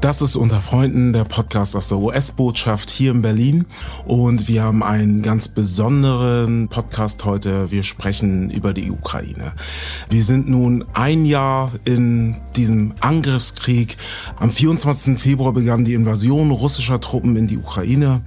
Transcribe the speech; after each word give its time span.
das 0.00 0.22
ist 0.22 0.34
Unter 0.34 0.62
Freunden, 0.62 1.12
der 1.12 1.24
Podcast 1.24 1.76
aus 1.76 1.88
der 1.88 1.98
US-Botschaft 1.98 2.88
hier 2.88 3.10
in 3.10 3.20
Berlin. 3.20 3.66
Und 4.06 4.48
wir 4.48 4.62
haben 4.62 4.82
einen 4.82 5.20
ganz 5.20 5.46
besonderen 5.48 6.68
Podcast 6.68 7.26
heute. 7.26 7.70
Wir 7.70 7.82
sprechen 7.82 8.50
über 8.50 8.72
die 8.72 8.90
Ukraine. 8.90 9.52
Wir 10.08 10.24
sind 10.24 10.48
nun 10.48 10.86
ein 10.94 11.26
Jahr 11.26 11.72
in 11.84 12.36
diesem 12.56 12.94
Angriffskrieg. 13.00 13.98
Am 14.38 14.50
24. 14.50 15.18
Februar 15.18 15.52
begann 15.52 15.84
die 15.84 15.92
Invasion 15.92 16.50
russischer 16.50 17.00
Truppen 17.00 17.36
in 17.36 17.46
die 17.46 17.58
Ukraine. 17.58 18.22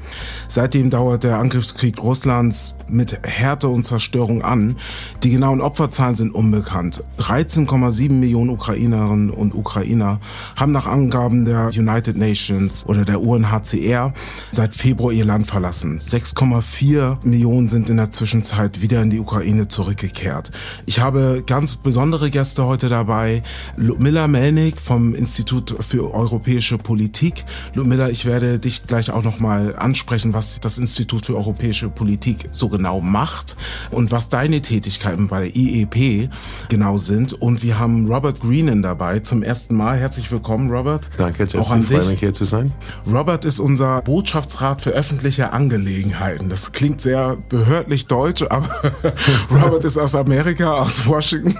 Seitdem 0.47 0.91
dauert 0.91 1.23
der 1.23 1.39
Angriffskrieg 1.39 2.01
Russlands 2.03 2.75
mit 2.87 3.19
Härte 3.23 3.67
und 3.67 3.83
Zerstörung 3.83 4.43
an. 4.43 4.75
Die 5.23 5.31
genauen 5.31 5.61
Opferzahlen 5.61 6.13
sind 6.13 6.35
unbekannt. 6.35 7.03
13,7 7.17 8.11
Millionen 8.11 8.51
Ukrainerinnen 8.51 9.31
und 9.31 9.55
Ukrainer 9.55 10.19
haben 10.55 10.71
nach 10.71 10.85
Angaben 10.85 11.45
der 11.45 11.62
United 11.69 12.17
Nations 12.17 12.85
oder 12.85 13.05
der 13.05 13.21
UNHCR 13.21 14.13
seit 14.51 14.75
Februar 14.75 15.11
ihr 15.11 15.25
Land 15.25 15.47
verlassen. 15.47 15.99
6,4 15.99 17.25
Millionen 17.25 17.67
sind 17.67 17.89
in 17.89 17.97
der 17.97 18.11
Zwischenzeit 18.11 18.81
wieder 18.81 19.01
in 19.01 19.09
die 19.09 19.19
Ukraine 19.19 19.67
zurückgekehrt. 19.67 20.51
Ich 20.85 20.99
habe 20.99 21.43
ganz 21.45 21.75
besondere 21.75 22.29
Gäste 22.29 22.65
heute 22.65 22.89
dabei. 22.89 23.43
Ludmilla 23.77 24.27
Melnik 24.27 24.77
vom 24.77 25.15
Institut 25.15 25.75
für 25.87 26.13
europäische 26.13 26.77
Politik. 26.77 27.45
Ludmilla, 27.73 28.09
ich 28.09 28.25
werde 28.25 28.59
dich 28.59 28.87
gleich 28.87 29.11
auch 29.11 29.23
nochmal 29.23 29.75
ansprechen, 29.75 30.33
was 30.33 30.59
das 30.59 30.77
Institut 30.77 31.25
für 31.25 31.35
europäische 31.35 31.89
Politik 31.89 32.49
so 32.51 32.69
genau 32.69 33.01
macht 33.01 33.57
und 33.91 34.11
was 34.11 34.29
deine 34.29 34.61
Tätigkeiten 34.61 35.27
bei 35.27 35.47
der 35.47 35.55
IEP 35.55 36.29
genau 36.69 36.97
sind. 36.97 37.33
Und 37.33 37.63
wir 37.63 37.79
haben 37.79 38.11
Robert 38.11 38.39
Greenan 38.39 38.81
dabei 38.81 39.19
zum 39.19 39.43
ersten 39.43 39.75
Mal. 39.75 39.97
Herzlich 39.97 40.31
willkommen, 40.31 40.69
Robert. 40.69 41.09
Danke, 41.17 41.47
Jesse. 41.53 41.77
Ich 41.79 41.85
freue 41.87 42.05
mich 42.07 42.19
hier 42.19 42.33
zu 42.33 42.45
sein. 42.45 42.71
Robert 43.09 43.45
ist 43.45 43.59
unser 43.59 44.01
Botschaftsrat 44.01 44.81
für 44.81 44.91
öffentliche 44.91 45.53
Angelegenheiten. 45.53 46.49
Das 46.49 46.71
klingt 46.71 47.01
sehr 47.01 47.37
behördlich 47.49 48.07
deutsch, 48.07 48.43
aber 48.49 48.69
Robert 49.51 49.83
ist 49.85 49.97
aus 49.97 50.15
Amerika, 50.15 50.73
aus 50.73 51.07
Washington 51.07 51.55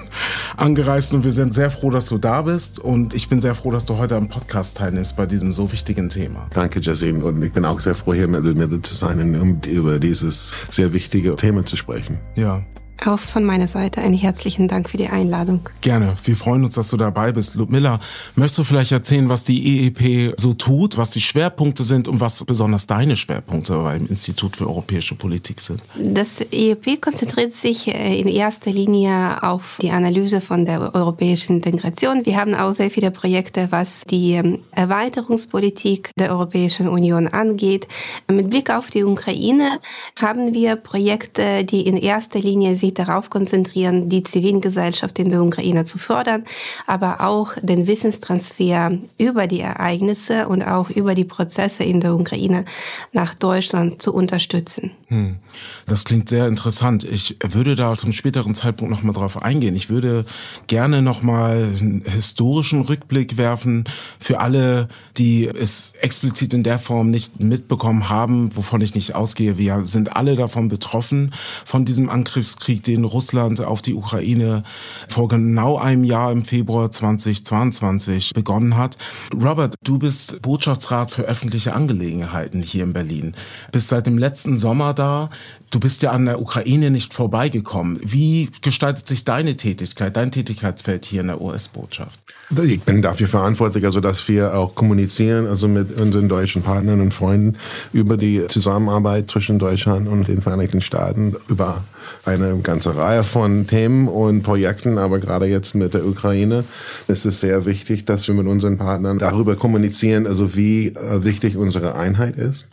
angereist 0.57 1.13
und 1.13 1.23
wir 1.23 1.31
sind 1.31 1.53
sehr 1.53 1.71
froh, 1.71 1.89
dass 1.89 2.05
du 2.05 2.17
da 2.17 2.41
bist 2.41 2.79
und 2.79 3.13
ich 3.13 3.29
bin 3.29 3.41
sehr 3.41 3.55
froh, 3.55 3.71
dass 3.71 3.85
du 3.85 3.97
heute 3.97 4.15
am 4.15 4.27
Podcast 4.27 4.77
teilnimmst 4.77 5.15
bei 5.15 5.25
diesem 5.25 5.51
so 5.51 5.71
wichtigen 5.71 6.09
Thema. 6.09 6.47
Danke, 6.53 6.79
Jesse. 6.79 7.13
Und 7.13 7.41
ich 7.43 7.53
bin 7.53 7.65
auch 7.65 7.79
sehr 7.79 7.95
froh, 7.95 8.13
hier 8.13 8.27
mit 8.27 8.43
mir 8.43 8.81
zu 8.81 8.93
sein, 8.93 9.39
um 9.39 9.61
über 9.67 9.99
dieses 9.99 10.67
sehr 10.69 10.93
wichtige 10.93 11.35
Thema 11.35 11.65
zu 11.65 11.75
sprechen. 11.75 12.19
Ja. 12.35 12.63
Auch 13.05 13.19
von 13.19 13.43
meiner 13.43 13.67
Seite 13.67 14.01
einen 14.01 14.13
herzlichen 14.13 14.67
Dank 14.67 14.89
für 14.89 14.97
die 14.97 15.09
Einladung. 15.09 15.69
Gerne. 15.81 16.13
Wir 16.23 16.37
freuen 16.37 16.63
uns, 16.63 16.75
dass 16.75 16.89
du 16.89 16.97
dabei 16.97 17.31
bist. 17.31 17.55
Ludmilla, 17.55 17.99
möchtest 18.35 18.59
du 18.59 18.63
vielleicht 18.63 18.91
erzählen, 18.91 19.27
was 19.27 19.43
die 19.43 19.85
EEP 19.85 20.39
so 20.39 20.53
tut, 20.53 20.97
was 20.97 21.09
die 21.09 21.19
Schwerpunkte 21.19 21.83
sind 21.83 22.07
und 22.07 22.21
was 22.21 22.43
besonders 22.45 22.87
deine 22.87 23.15
Schwerpunkte 23.15 23.77
beim 23.77 24.05
Institut 24.05 24.55
für 24.55 24.67
europäische 24.67 25.15
Politik 25.15 25.59
sind? 25.59 25.81
Das 25.97 26.39
EEP 26.39 27.01
konzentriert 27.01 27.53
sich 27.53 27.87
äh, 27.87 28.19
in 28.19 28.27
erster 28.27 28.71
Linie 28.71 29.43
auf 29.43 29.79
die 29.81 29.91
Analyse 29.91 30.39
von 30.39 30.65
der 30.65 30.95
europäischen 30.95 31.57
Integration. 31.57 32.25
Wir 32.25 32.37
haben 32.37 32.55
auch 32.55 32.71
sehr 32.71 32.89
viele 32.89 33.11
Projekte, 33.11 33.67
was 33.71 34.03
die 34.09 34.33
ähm, 34.33 34.59
Erweiterungspolitik 34.71 36.11
der 36.17 36.31
Europäischen 36.31 36.87
Union 36.87 37.27
angeht. 37.27 37.87
Mit 38.31 38.49
Blick 38.49 38.69
auf 38.69 38.89
die 38.89 39.03
Ukraine 39.03 39.79
haben 40.21 40.53
wir 40.53 40.75
Projekte, 40.77 41.65
die 41.65 41.81
in 41.81 41.97
erster 41.97 42.39
Linie 42.39 42.75
sich 42.83 42.93
darauf 42.93 43.29
konzentrieren, 43.29 44.09
die 44.09 44.23
Zivilgesellschaft 44.23 45.17
in 45.19 45.29
der 45.29 45.41
Ukraine 45.41 45.85
zu 45.85 45.97
fördern, 45.97 46.43
aber 46.85 47.21
auch 47.21 47.53
den 47.61 47.87
Wissenstransfer 47.87 48.97
über 49.17 49.47
die 49.47 49.61
Ereignisse 49.61 50.47
und 50.47 50.63
auch 50.63 50.89
über 50.89 51.15
die 51.15 51.25
Prozesse 51.25 51.83
in 51.83 52.01
der 52.01 52.13
Ukraine 52.13 52.65
nach 53.13 53.33
Deutschland 53.33 54.01
zu 54.01 54.13
unterstützen. 54.13 54.91
Hm. 55.07 55.37
Das 55.85 56.03
klingt 56.03 56.27
sehr 56.27 56.47
interessant. 56.47 57.03
Ich 57.03 57.37
würde 57.47 57.75
da 57.75 57.93
zum 57.93 58.11
späteren 58.11 58.55
Zeitpunkt 58.55 58.91
noch 58.91 59.03
mal 59.03 59.13
drauf 59.13 59.41
eingehen. 59.41 59.75
Ich 59.75 59.89
würde 59.89 60.25
gerne 60.67 61.01
noch 61.01 61.21
mal 61.21 61.71
einen 61.79 62.03
historischen 62.05 62.81
Rückblick 62.81 63.37
werfen 63.37 63.85
für 64.19 64.39
alle, 64.39 64.87
die 65.17 65.47
es 65.47 65.93
explizit 66.01 66.53
in 66.53 66.63
der 66.63 66.79
Form 66.79 67.11
nicht 67.11 67.39
mitbekommen 67.39 68.09
haben, 68.09 68.55
wovon 68.55 68.81
ich 68.81 68.95
nicht 68.95 69.15
ausgehe. 69.15 69.57
Wir 69.57 69.85
sind 69.85 70.15
alle 70.15 70.35
davon 70.35 70.67
betroffen, 70.67 71.33
von 71.63 71.85
diesem 71.85 72.09
Angriffskrieg, 72.09 72.72
den 72.81 73.05
Russland 73.05 73.61
auf 73.61 73.81
die 73.81 73.93
Ukraine 73.93 74.63
vor 75.07 75.27
genau 75.27 75.77
einem 75.77 76.03
Jahr 76.03 76.31
im 76.31 76.43
Februar 76.43 76.91
2022 76.91 78.31
begonnen 78.33 78.77
hat. 78.77 78.97
Robert, 79.33 79.75
du 79.83 79.99
bist 79.99 80.41
Botschaftsrat 80.41 81.11
für 81.11 81.23
öffentliche 81.23 81.73
Angelegenheiten 81.73 82.61
hier 82.61 82.83
in 82.83 82.93
Berlin. 82.93 83.35
Bist 83.71 83.89
seit 83.89 84.07
dem 84.07 84.17
letzten 84.17 84.57
Sommer 84.57 84.93
da. 84.93 85.29
Du 85.69 85.79
bist 85.79 86.03
ja 86.03 86.11
an 86.11 86.25
der 86.25 86.39
Ukraine 86.39 86.91
nicht 86.91 87.13
vorbeigekommen. 87.13 87.99
Wie 88.03 88.49
gestaltet 88.61 89.07
sich 89.07 89.25
deine 89.25 89.57
Tätigkeit, 89.57 90.15
dein 90.15 90.31
Tätigkeitsfeld 90.31 91.03
hier 91.05 91.21
in 91.21 91.27
der 91.27 91.41
US-Botschaft? 91.41 92.19
Ich 92.63 92.81
bin 92.81 93.01
dafür 93.01 93.27
verantwortlich, 93.27 93.83
also 93.85 93.99
dass 93.99 94.27
wir 94.27 94.55
auch 94.55 94.75
kommunizieren, 94.75 95.47
also 95.47 95.67
mit 95.67 95.97
unseren 95.99 96.29
deutschen 96.29 96.61
Partnern 96.61 97.01
und 97.01 97.13
Freunden 97.13 97.57
über 97.91 98.17
die 98.17 98.45
Zusammenarbeit 98.47 99.29
zwischen 99.29 99.57
Deutschland 99.57 100.07
und 100.07 100.27
den 100.27 100.41
Vereinigten 100.41 100.81
Staaten 100.81 101.35
über 101.49 101.83
eine 102.25 102.57
ganze 102.59 102.97
Reihe 102.97 103.23
von 103.23 103.67
Themen 103.67 104.07
und 104.07 104.43
Projekten, 104.43 104.97
aber 104.97 105.19
gerade 105.19 105.45
jetzt 105.45 105.75
mit 105.75 105.93
der 105.93 106.05
Ukraine 106.05 106.63
ist 107.07 107.25
es 107.25 107.39
sehr 107.39 107.65
wichtig, 107.65 108.05
dass 108.05 108.27
wir 108.27 108.35
mit 108.35 108.47
unseren 108.47 108.77
Partnern 108.77 109.19
darüber 109.19 109.55
kommunizieren, 109.55 110.27
also 110.27 110.55
wie 110.55 110.87
äh, 110.87 111.23
wichtig 111.23 111.57
unsere 111.57 111.95
Einheit 111.95 112.37
ist 112.37 112.67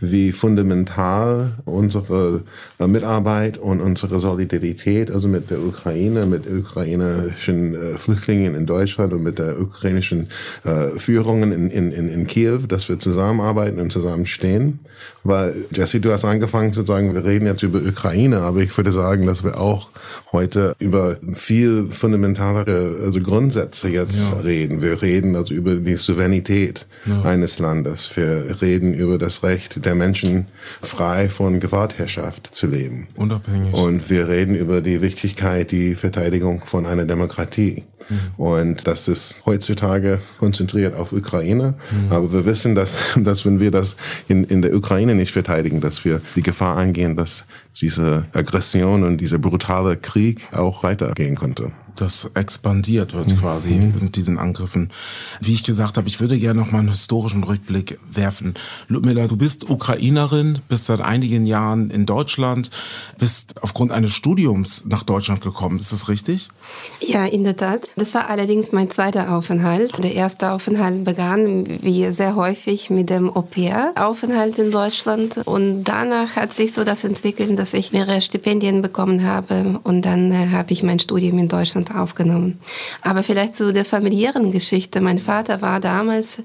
wie 0.00 0.32
fundamental 0.32 1.52
unsere 1.64 2.42
äh, 2.78 2.86
Mitarbeit 2.86 3.58
und 3.58 3.80
unsere 3.80 4.20
Solidarität, 4.20 5.10
also 5.10 5.28
mit 5.28 5.50
der 5.50 5.60
Ukraine, 5.60 6.26
mit 6.26 6.44
ukrainischen 6.50 7.74
äh, 7.74 7.98
Flüchtlingen 7.98 8.54
in 8.54 8.66
Deutschland 8.66 9.12
und 9.12 9.22
mit 9.22 9.38
der 9.38 9.60
ukrainischen 9.60 10.28
äh, 10.64 10.96
Führungen 10.96 11.52
in, 11.52 11.70
in, 11.70 12.08
in 12.08 12.26
Kiew, 12.26 12.66
dass 12.66 12.88
wir 12.88 12.98
zusammenarbeiten 12.98 13.80
und 13.80 13.92
zusammenstehen. 13.92 14.80
Weil, 15.22 15.54
Jesse, 15.72 16.00
du 16.00 16.12
hast 16.12 16.24
angefangen 16.24 16.72
zu 16.72 16.84
sagen, 16.84 17.14
wir 17.14 17.24
reden 17.24 17.46
jetzt 17.46 17.62
über 17.62 17.78
Ukraine, 17.78 18.38
aber 18.38 18.60
ich 18.60 18.76
würde 18.76 18.92
sagen, 18.92 19.26
dass 19.26 19.44
wir 19.44 19.60
auch 19.60 19.90
heute 20.32 20.74
über 20.78 21.16
viel 21.32 21.88
fundamentalere 21.90 23.00
also 23.04 23.20
Grundsätze 23.20 23.88
jetzt 23.88 24.30
ja. 24.30 24.40
reden. 24.40 24.80
Wir 24.80 25.00
reden 25.02 25.36
also 25.36 25.54
über 25.54 25.74
die 25.74 25.96
Souveränität 25.96 26.86
ja. 27.06 27.22
eines 27.22 27.58
Landes. 27.58 28.16
Wir 28.16 28.56
reden 28.60 28.94
über 28.94 29.18
das 29.18 29.42
Recht 29.42 29.49
Recht 29.50 29.84
der 29.84 29.96
Menschen, 29.96 30.46
frei 30.80 31.28
von 31.28 31.58
Gewaltherrschaft 31.58 32.54
zu 32.54 32.68
leben. 32.68 33.08
Unabhängig. 33.16 33.74
Und 33.74 34.08
wir 34.08 34.28
reden 34.28 34.54
über 34.54 34.80
die 34.80 35.00
Wichtigkeit, 35.02 35.72
die 35.72 35.96
Verteidigung 35.96 36.60
von 36.60 36.86
einer 36.86 37.04
Demokratie. 37.04 37.82
Mhm. 38.08 38.16
Und 38.36 38.86
das 38.86 39.08
ist 39.08 39.40
heutzutage 39.46 40.20
konzentriert 40.38 40.94
auf 40.94 41.12
Ukraine. 41.12 41.74
Mhm. 41.90 42.12
Aber 42.12 42.32
wir 42.32 42.44
wissen, 42.46 42.76
dass, 42.76 43.02
dass 43.16 43.44
wenn 43.44 43.58
wir 43.58 43.72
das 43.72 43.96
in, 44.28 44.44
in 44.44 44.62
der 44.62 44.72
Ukraine 44.72 45.16
nicht 45.16 45.32
verteidigen, 45.32 45.80
dass 45.80 46.04
wir 46.04 46.20
die 46.36 46.42
Gefahr 46.42 46.76
eingehen, 46.76 47.16
dass 47.16 47.44
diese 47.80 48.26
Aggression 48.32 49.02
und 49.02 49.18
dieser 49.18 49.38
brutale 49.38 49.96
Krieg 49.96 50.46
auch 50.52 50.84
weitergehen 50.84 51.34
könnte 51.34 51.72
das 52.00 52.30
expandiert 52.34 53.12
wird 53.12 53.38
quasi 53.38 53.70
mhm. 53.70 53.94
mit 54.00 54.16
diesen 54.16 54.38
Angriffen. 54.38 54.90
Wie 55.40 55.52
ich 55.52 55.62
gesagt 55.64 55.96
habe, 55.96 56.08
ich 56.08 56.20
würde 56.20 56.38
gerne 56.38 56.60
noch 56.60 56.72
mal 56.72 56.78
einen 56.78 56.88
historischen 56.88 57.44
Rückblick 57.44 57.98
werfen. 58.10 58.54
Ludmilla, 58.88 59.26
du 59.26 59.36
bist 59.40 59.70
Ukrainerin, 59.70 60.58
bist 60.68 60.84
seit 60.84 61.00
einigen 61.00 61.46
Jahren 61.46 61.88
in 61.88 62.04
Deutschland, 62.04 62.70
bist 63.18 63.54
aufgrund 63.62 63.90
eines 63.90 64.12
Studiums 64.12 64.84
nach 64.86 65.02
Deutschland 65.02 65.40
gekommen. 65.40 65.78
Ist 65.78 65.94
das 65.94 66.10
richtig? 66.10 66.48
Ja, 67.00 67.24
in 67.24 67.44
der 67.44 67.56
Tat. 67.56 67.88
Das 67.96 68.12
war 68.12 68.28
allerdings 68.28 68.72
mein 68.72 68.90
zweiter 68.90 69.34
Aufenthalt. 69.34 70.04
Der 70.04 70.12
erste 70.12 70.50
Aufenthalt 70.50 71.06
begann, 71.06 71.64
wie 71.80 72.12
sehr 72.12 72.36
häufig, 72.36 72.90
mit 72.90 73.08
dem 73.08 73.34
Au-pair-Aufenthalt 73.34 74.58
in 74.58 74.70
Deutschland. 74.70 75.38
Und 75.46 75.84
danach 75.84 76.36
hat 76.36 76.52
sich 76.52 76.74
so 76.74 76.84
das 76.84 77.04
entwickelt, 77.04 77.58
dass 77.58 77.72
ich 77.72 77.92
mehrere 77.92 78.20
Stipendien 78.20 78.82
bekommen 78.82 79.24
habe. 79.24 79.80
Und 79.84 80.02
dann 80.02 80.32
äh, 80.32 80.48
habe 80.52 80.74
ich 80.74 80.82
mein 80.82 80.98
Studium 80.98 81.38
in 81.38 81.48
Deutschland 81.48 81.94
aufgenommen. 81.96 82.60
Aber 83.00 83.22
vielleicht 83.22 83.56
zu 83.56 83.72
der 83.72 83.86
familiären 83.86 84.52
Geschichte. 84.52 85.00
Mein 85.00 85.18
Vater 85.18 85.62
war 85.62 85.80
damals 85.80 86.42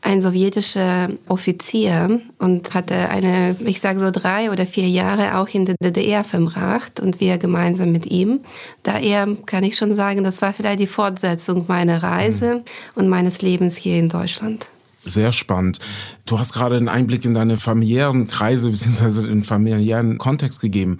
ein 0.00 0.22
sowjetischer 0.22 1.10
Offizier 1.28 2.22
und 2.38 2.74
hatte 2.74 3.08
eine, 3.10 3.56
ich 3.64 3.80
sage 3.80 3.98
so 3.98 4.10
drei 4.10 4.50
oder 4.50 4.66
vier 4.66 4.88
Jahre 4.88 5.38
auch 5.38 5.48
in 5.48 5.66
der 5.66 5.76
DDR 5.82 6.24
verbracht 6.24 7.00
und 7.00 7.20
wir 7.20 7.38
gemeinsam 7.38 7.92
mit 7.92 8.06
ihm. 8.06 8.40
Daher 8.82 9.28
kann 9.46 9.64
ich 9.64 9.76
schon 9.76 9.94
sagen, 9.94 10.24
das 10.24 10.40
war 10.40 10.52
vielleicht 10.52 10.80
die 10.80 10.86
Fortsetzung 10.86 11.64
meiner 11.68 12.02
Reise 12.02 12.56
mhm. 12.56 12.62
und 12.94 13.08
meines 13.08 13.42
Lebens 13.42 13.76
hier 13.76 13.98
in 13.98 14.08
Deutschland 14.08 14.68
sehr 15.04 15.32
spannend. 15.32 15.78
Du 16.26 16.38
hast 16.38 16.52
gerade 16.52 16.76
einen 16.76 16.88
Einblick 16.88 17.24
in 17.24 17.34
deine 17.34 17.56
familiären 17.56 18.26
Kreise 18.26 18.68
bzw. 18.70 19.26
den 19.26 19.42
familiären 19.42 20.18
Kontext 20.18 20.60
gegeben. 20.60 20.98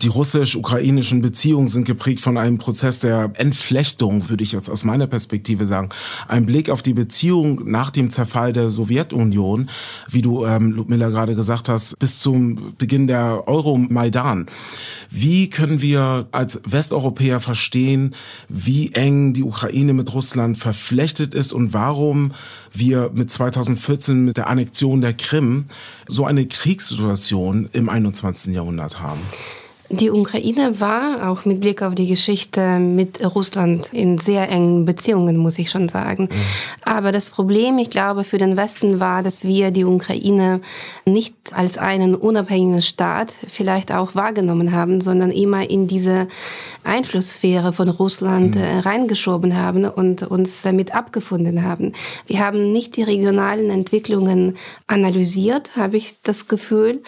Die 0.00 0.08
russisch-ukrainischen 0.08 1.22
Beziehungen 1.22 1.68
sind 1.68 1.84
geprägt 1.84 2.20
von 2.20 2.36
einem 2.36 2.58
Prozess 2.58 3.00
der 3.00 3.32
Entflechtung, 3.34 4.28
würde 4.28 4.44
ich 4.44 4.52
jetzt 4.52 4.68
aus 4.68 4.84
meiner 4.84 5.06
Perspektive 5.06 5.66
sagen. 5.66 5.88
Ein 6.28 6.46
Blick 6.46 6.70
auf 6.70 6.82
die 6.82 6.92
Beziehung 6.92 7.62
nach 7.64 7.90
dem 7.90 8.10
Zerfall 8.10 8.52
der 8.52 8.70
Sowjetunion, 8.70 9.70
wie 10.10 10.22
du, 10.22 10.44
ähm, 10.44 10.72
Ludmilla, 10.72 11.08
gerade 11.08 11.34
gesagt 11.34 11.68
hast, 11.68 11.98
bis 11.98 12.20
zum 12.20 12.74
Beginn 12.76 13.06
der 13.06 13.44
Euromaidan. 13.46 14.46
Wie 15.10 15.48
können 15.48 15.80
wir 15.80 16.28
als 16.32 16.60
Westeuropäer 16.64 17.40
verstehen, 17.40 18.14
wie 18.48 18.92
eng 18.92 19.32
die 19.32 19.42
Ukraine 19.42 19.94
mit 19.94 20.12
Russland 20.12 20.58
verflechtet 20.58 21.34
ist 21.34 21.52
und 21.52 21.72
warum 21.72 22.32
wir 22.72 23.10
mit 23.14 23.30
2014 23.38 24.24
mit 24.24 24.36
der 24.36 24.48
Annexion 24.48 25.00
der 25.00 25.12
Krim 25.12 25.66
so 26.08 26.24
eine 26.24 26.46
Kriegssituation 26.46 27.68
im 27.72 27.88
21. 27.88 28.52
Jahrhundert 28.52 29.00
haben? 29.00 29.20
Die 29.90 30.10
Ukraine 30.10 30.80
war 30.80 31.30
auch 31.30 31.46
mit 31.46 31.60
Blick 31.60 31.82
auf 31.82 31.94
die 31.94 32.08
Geschichte 32.08 32.78
mit 32.78 33.24
Russland 33.34 33.88
in 33.90 34.18
sehr 34.18 34.50
engen 34.50 34.84
Beziehungen, 34.84 35.38
muss 35.38 35.58
ich 35.58 35.70
schon 35.70 35.88
sagen. 35.88 36.24
Mhm. 36.24 36.36
Aber 36.82 37.10
das 37.10 37.30
Problem, 37.30 37.78
ich 37.78 37.88
glaube, 37.88 38.24
für 38.24 38.36
den 38.36 38.58
Westen 38.58 39.00
war, 39.00 39.22
dass 39.22 39.44
wir 39.44 39.70
die 39.70 39.86
Ukraine 39.86 40.60
nicht 41.06 41.34
als 41.52 41.78
einen 41.78 42.14
unabhängigen 42.14 42.82
Staat 42.82 43.32
vielleicht 43.48 43.90
auch 43.90 44.14
wahrgenommen 44.14 44.72
haben, 44.72 45.00
sondern 45.00 45.30
immer 45.30 45.70
in 45.70 45.86
diese 45.86 46.28
Einflusssphäre 46.84 47.72
von 47.72 47.88
Russland 47.88 48.56
mhm. 48.56 48.58
Äh, 48.58 48.80
reingeschoben 48.80 49.56
haben 49.56 49.86
und 49.86 50.22
uns 50.22 50.62
damit 50.62 50.94
abgefunden 50.94 51.62
haben. 51.62 51.92
Wir 52.26 52.40
haben 52.40 52.72
nicht 52.72 52.96
die 52.96 53.04
regionalen 53.04 53.70
Entwicklungen 53.70 54.56
analysiert, 54.86 55.76
habe 55.76 55.96
ich 55.96 56.20
das 56.22 56.46
Gefühl. 56.46 57.02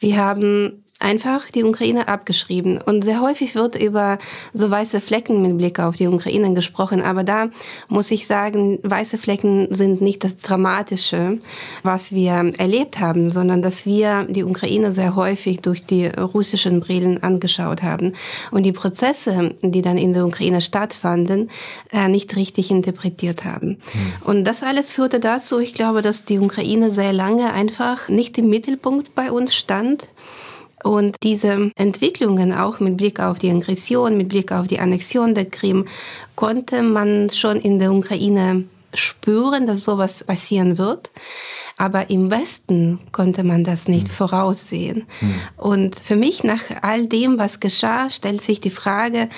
Wir 0.00 0.18
haben 0.18 0.82
einfach 0.98 1.50
die 1.50 1.62
Ukraine 1.64 2.08
abgeschrieben. 2.08 2.80
Und 2.80 3.04
sehr 3.04 3.20
häufig 3.20 3.54
wird 3.54 3.80
über 3.80 4.18
so 4.52 4.70
weiße 4.70 5.00
Flecken 5.00 5.42
mit 5.42 5.58
Blick 5.58 5.78
auf 5.78 5.96
die 5.96 6.06
Ukraine 6.06 6.54
gesprochen. 6.54 7.02
Aber 7.02 7.22
da 7.22 7.48
muss 7.88 8.10
ich 8.10 8.26
sagen, 8.26 8.78
weiße 8.82 9.18
Flecken 9.18 9.68
sind 9.74 10.00
nicht 10.00 10.24
das 10.24 10.36
Dramatische, 10.36 11.38
was 11.82 12.12
wir 12.12 12.52
erlebt 12.56 12.98
haben, 12.98 13.30
sondern 13.30 13.60
dass 13.60 13.84
wir 13.84 14.24
die 14.24 14.44
Ukraine 14.44 14.90
sehr 14.90 15.16
häufig 15.16 15.60
durch 15.60 15.84
die 15.84 16.06
russischen 16.06 16.80
Brillen 16.80 17.22
angeschaut 17.22 17.82
haben 17.82 18.14
und 18.50 18.62
die 18.62 18.72
Prozesse, 18.72 19.54
die 19.62 19.82
dann 19.82 19.98
in 19.98 20.14
der 20.14 20.26
Ukraine 20.26 20.62
stattfanden, 20.62 21.50
äh, 21.92 22.08
nicht 22.08 22.36
richtig 22.36 22.70
interpretiert 22.70 23.44
haben. 23.44 23.68
Mhm. 23.68 23.78
Und 24.24 24.44
das 24.44 24.62
alles 24.62 24.92
führte 24.92 25.20
dazu, 25.20 25.58
ich 25.58 25.74
glaube, 25.74 26.00
dass 26.00 26.24
die 26.24 26.38
Ukraine 26.38 26.90
sehr 26.90 27.12
lange 27.12 27.52
einfach 27.52 28.08
nicht 28.08 28.38
im 28.38 28.48
Mittelpunkt 28.48 29.14
bei 29.14 29.30
uns 29.30 29.54
stand 29.54 30.08
und 30.86 31.16
diese 31.22 31.70
Entwicklungen 31.76 32.52
auch 32.52 32.80
mit 32.80 32.96
Blick 32.96 33.20
auf 33.20 33.38
die 33.38 33.50
Aggression, 33.50 34.16
mit 34.16 34.28
Blick 34.28 34.52
auf 34.52 34.66
die 34.66 34.78
Annexion 34.78 35.34
der 35.34 35.46
Krim, 35.46 35.86
konnte 36.34 36.82
man 36.82 37.30
schon 37.30 37.56
in 37.56 37.78
der 37.78 37.92
Ukraine 37.92 38.64
spüren, 38.96 39.66
dass 39.66 39.84
sowas 39.84 40.24
passieren 40.24 40.78
wird. 40.78 41.10
Aber 41.78 42.08
im 42.08 42.30
Westen 42.30 43.00
konnte 43.12 43.44
man 43.44 43.62
das 43.62 43.86
nicht 43.86 44.08
mhm. 44.08 44.12
voraussehen. 44.12 45.06
Mhm. 45.20 45.34
Und 45.58 45.96
für 45.96 46.16
mich 46.16 46.42
nach 46.42 46.62
all 46.80 47.06
dem, 47.06 47.38
was 47.38 47.60
geschah, 47.60 48.08
stellt 48.08 48.40
sich 48.40 48.60
die 48.60 48.70
Frage, 48.70 49.28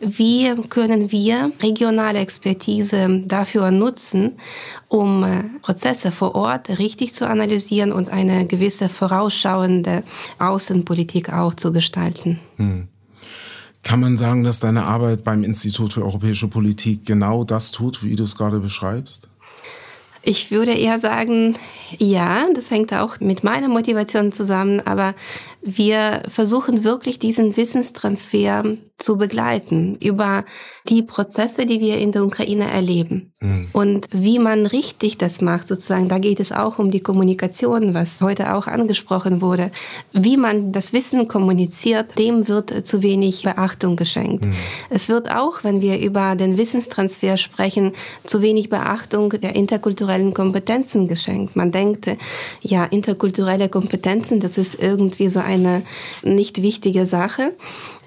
wie 0.00 0.54
können 0.68 1.10
wir 1.10 1.50
regionale 1.60 2.20
Expertise 2.20 3.22
dafür 3.24 3.72
nutzen, 3.72 4.38
um 4.86 5.24
äh, 5.24 5.42
Prozesse 5.60 6.12
vor 6.12 6.36
Ort 6.36 6.78
richtig 6.78 7.14
zu 7.14 7.26
analysieren 7.26 7.90
und 7.90 8.10
eine 8.10 8.46
gewisse 8.46 8.88
vorausschauende 8.88 10.04
Außenpolitik 10.38 11.32
auch 11.32 11.54
zu 11.54 11.72
gestalten. 11.72 12.38
Mhm. 12.58 12.88
Kann 13.88 14.00
man 14.00 14.18
sagen, 14.18 14.44
dass 14.44 14.60
deine 14.60 14.84
Arbeit 14.84 15.24
beim 15.24 15.42
Institut 15.42 15.94
für 15.94 16.02
europäische 16.02 16.46
Politik 16.46 17.06
genau 17.06 17.42
das 17.42 17.72
tut, 17.72 18.04
wie 18.04 18.16
du 18.16 18.24
es 18.24 18.36
gerade 18.36 18.60
beschreibst? 18.60 19.28
Ich 20.22 20.50
würde 20.50 20.72
eher 20.72 20.98
sagen, 20.98 21.56
ja, 21.96 22.48
das 22.54 22.70
hängt 22.70 22.92
auch 22.92 23.18
mit 23.18 23.44
meiner 23.44 23.68
Motivation 23.68 24.30
zusammen, 24.30 24.82
aber 24.82 25.14
wir 25.60 26.22
versuchen 26.28 26.84
wirklich 26.84 27.18
diesen 27.18 27.56
Wissenstransfer 27.56 28.64
zu 28.98 29.16
begleiten 29.16 29.96
über 30.00 30.44
die 30.88 31.02
Prozesse, 31.02 31.66
die 31.66 31.80
wir 31.80 31.98
in 31.98 32.10
der 32.10 32.24
Ukraine 32.24 32.68
erleben. 32.68 33.32
Mhm. 33.40 33.68
Und 33.72 34.06
wie 34.10 34.40
man 34.40 34.66
richtig 34.66 35.18
das 35.18 35.40
macht, 35.40 35.68
sozusagen, 35.68 36.08
da 36.08 36.18
geht 36.18 36.40
es 36.40 36.50
auch 36.50 36.80
um 36.80 36.90
die 36.90 37.00
Kommunikation, 37.00 37.94
was 37.94 38.20
heute 38.20 38.54
auch 38.54 38.66
angesprochen 38.66 39.40
wurde. 39.40 39.70
Wie 40.12 40.36
man 40.36 40.72
das 40.72 40.92
Wissen 40.92 41.28
kommuniziert, 41.28 42.18
dem 42.18 42.48
wird 42.48 42.86
zu 42.86 43.02
wenig 43.02 43.44
Beachtung 43.44 43.94
geschenkt. 43.94 44.44
Mhm. 44.44 44.54
Es 44.90 45.08
wird 45.08 45.30
auch, 45.30 45.62
wenn 45.62 45.80
wir 45.80 46.00
über 46.00 46.34
den 46.34 46.56
Wissenstransfer 46.58 47.36
sprechen, 47.36 47.92
zu 48.24 48.42
wenig 48.42 48.68
Beachtung 48.68 49.30
der 49.30 49.54
interkulturellen 49.54 50.34
Kompetenzen 50.34 51.06
geschenkt. 51.06 51.54
Man 51.54 51.70
denkt, 51.70 52.08
ja, 52.62 52.84
interkulturelle 52.84 53.68
Kompetenzen, 53.68 54.40
das 54.40 54.58
ist 54.58 54.74
irgendwie 54.80 55.28
so 55.28 55.38
eine 55.48 55.82
nicht 56.22 56.62
wichtige 56.62 57.06
Sache. 57.06 57.52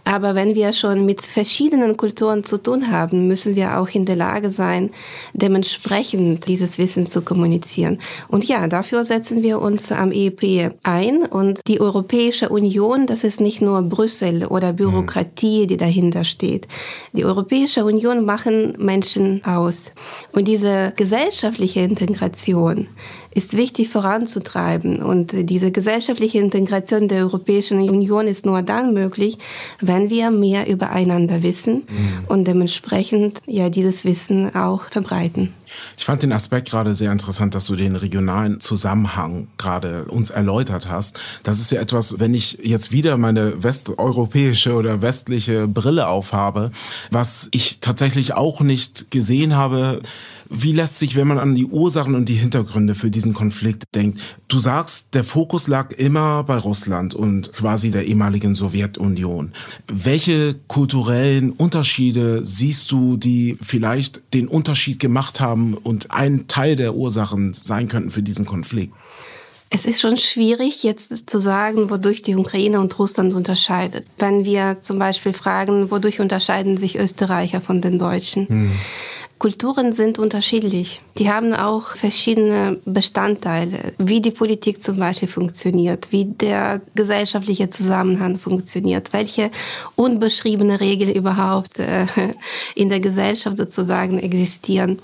Aber 0.03 0.33
wenn 0.35 0.55
wir 0.55 0.73
schon 0.73 1.05
mit 1.05 1.21
verschiedenen 1.21 1.95
Kulturen 1.95 2.43
zu 2.43 2.57
tun 2.57 2.91
haben, 2.91 3.27
müssen 3.27 3.55
wir 3.55 3.77
auch 3.79 3.89
in 3.89 4.05
der 4.05 4.15
Lage 4.15 4.49
sein, 4.49 4.89
dementsprechend 5.33 6.47
dieses 6.47 6.77
Wissen 6.77 7.09
zu 7.09 7.21
kommunizieren. 7.21 7.99
Und 8.27 8.45
ja, 8.45 8.67
dafür 8.67 9.03
setzen 9.03 9.43
wir 9.43 9.61
uns 9.61 9.91
am 9.91 10.11
EEP 10.11 10.73
ein. 10.83 11.23
Und 11.23 11.61
die 11.67 11.79
Europäische 11.79 12.49
Union, 12.49 13.05
das 13.05 13.23
ist 13.23 13.41
nicht 13.41 13.61
nur 13.61 13.81
Brüssel 13.83 14.45
oder 14.45 14.73
Bürokratie, 14.73 15.67
die 15.67 15.77
dahinter 15.77 16.23
steht. 16.23 16.67
Die 17.13 17.25
Europäische 17.25 17.85
Union 17.85 18.25
machen 18.25 18.73
Menschen 18.79 19.45
aus. 19.45 19.91
Und 20.31 20.47
diese 20.47 20.93
gesellschaftliche 20.95 21.81
Integration, 21.81 22.87
ist 23.33 23.55
wichtig 23.55 23.89
voranzutreiben. 23.89 25.01
Und 25.01 25.33
diese 25.49 25.71
gesellschaftliche 25.71 26.39
Integration 26.39 27.07
der 27.07 27.23
Europäischen 27.23 27.79
Union 27.89 28.27
ist 28.27 28.45
nur 28.45 28.61
dann 28.61 28.93
möglich, 28.93 29.37
wenn 29.79 30.09
wir 30.09 30.31
mehr 30.31 30.67
übereinander 30.67 31.43
wissen 31.43 31.83
mhm. 31.87 32.25
und 32.27 32.45
dementsprechend 32.45 33.39
ja 33.45 33.69
dieses 33.69 34.05
Wissen 34.05 34.53
auch 34.55 34.83
verbreiten. 34.89 35.53
Ich 35.97 36.05
fand 36.05 36.23
den 36.23 36.33
Aspekt 36.33 36.69
gerade 36.69 36.95
sehr 36.95 37.11
interessant, 37.11 37.55
dass 37.55 37.67
du 37.67 37.75
den 37.75 37.95
regionalen 37.95 38.59
Zusammenhang 38.59 39.47
gerade 39.57 40.05
uns 40.05 40.29
erläutert 40.29 40.89
hast. 40.89 41.17
Das 41.43 41.59
ist 41.59 41.71
ja 41.71 41.79
etwas, 41.79 42.19
wenn 42.19 42.33
ich 42.33 42.59
jetzt 42.61 42.91
wieder 42.91 43.17
meine 43.17 43.63
westeuropäische 43.63 44.73
oder 44.73 45.01
westliche 45.01 45.67
Brille 45.67 46.07
aufhabe, 46.07 46.71
was 47.09 47.47
ich 47.51 47.79
tatsächlich 47.79 48.33
auch 48.33 48.61
nicht 48.61 49.11
gesehen 49.11 49.55
habe, 49.55 50.01
wie 50.53 50.73
lässt 50.73 50.99
sich, 50.99 51.15
wenn 51.15 51.27
man 51.27 51.39
an 51.39 51.55
die 51.55 51.65
Ursachen 51.65 52.13
und 52.13 52.27
die 52.27 52.35
Hintergründe 52.35 52.93
für 52.93 53.09
diesen 53.09 53.33
Konflikt 53.33 53.85
denkt, 53.95 54.19
du 54.49 54.59
sagst, 54.59 55.07
der 55.13 55.23
Fokus 55.23 55.69
lag 55.69 55.93
immer 55.93 56.43
bei 56.43 56.57
Russland 56.57 57.13
und 57.13 57.53
quasi 57.53 57.89
der 57.89 58.05
ehemaligen 58.05 58.53
Sowjetunion. 58.53 59.53
Welche 59.87 60.55
kulturellen 60.67 61.51
Unterschiede 61.51 62.43
siehst 62.43 62.91
du, 62.91 63.15
die 63.15 63.57
vielleicht 63.61 64.21
den 64.33 64.49
Unterschied 64.49 64.99
gemacht 64.99 65.39
haben 65.39 65.73
und 65.73 66.11
ein 66.11 66.47
Teil 66.47 66.75
der 66.75 66.95
Ursachen 66.95 67.53
sein 67.53 67.87
könnten 67.87 68.11
für 68.11 68.21
diesen 68.21 68.45
Konflikt? 68.45 68.93
Es 69.73 69.85
ist 69.85 70.01
schon 70.01 70.17
schwierig, 70.17 70.83
jetzt 70.83 71.29
zu 71.29 71.39
sagen, 71.39 71.89
wodurch 71.89 72.23
die 72.23 72.35
Ukraine 72.35 72.81
und 72.81 72.99
Russland 72.99 73.33
unterscheidet. 73.33 74.05
Wenn 74.19 74.43
wir 74.43 74.81
zum 74.81 74.99
Beispiel 74.99 75.31
fragen, 75.31 75.91
wodurch 75.91 76.19
unterscheiden 76.19 76.75
sich 76.75 76.99
Österreicher 76.99 77.61
von 77.61 77.79
den 77.79 77.97
Deutschen? 77.97 78.49
Hm. 78.49 78.71
Kulturen 79.41 79.91
sind 79.91 80.19
unterschiedlich. 80.19 81.01
Die 81.17 81.31
haben 81.31 81.55
auch 81.55 81.95
verschiedene 81.95 82.77
Bestandteile, 82.85 83.93
wie 83.97 84.21
die 84.21 84.29
Politik 84.29 84.79
zum 84.83 84.97
Beispiel 84.97 85.27
funktioniert, 85.27 86.11
wie 86.11 86.25
der 86.25 86.79
gesellschaftliche 86.93 87.71
Zusammenhang 87.71 88.37
funktioniert, 88.37 89.13
welche 89.13 89.49
unbeschriebene 89.95 90.79
Regeln 90.79 91.11
überhaupt 91.11 91.79
äh, 91.79 92.05
in 92.75 92.89
der 92.89 92.99
Gesellschaft 92.99 93.57
sozusagen 93.57 94.19
existieren. 94.19 94.99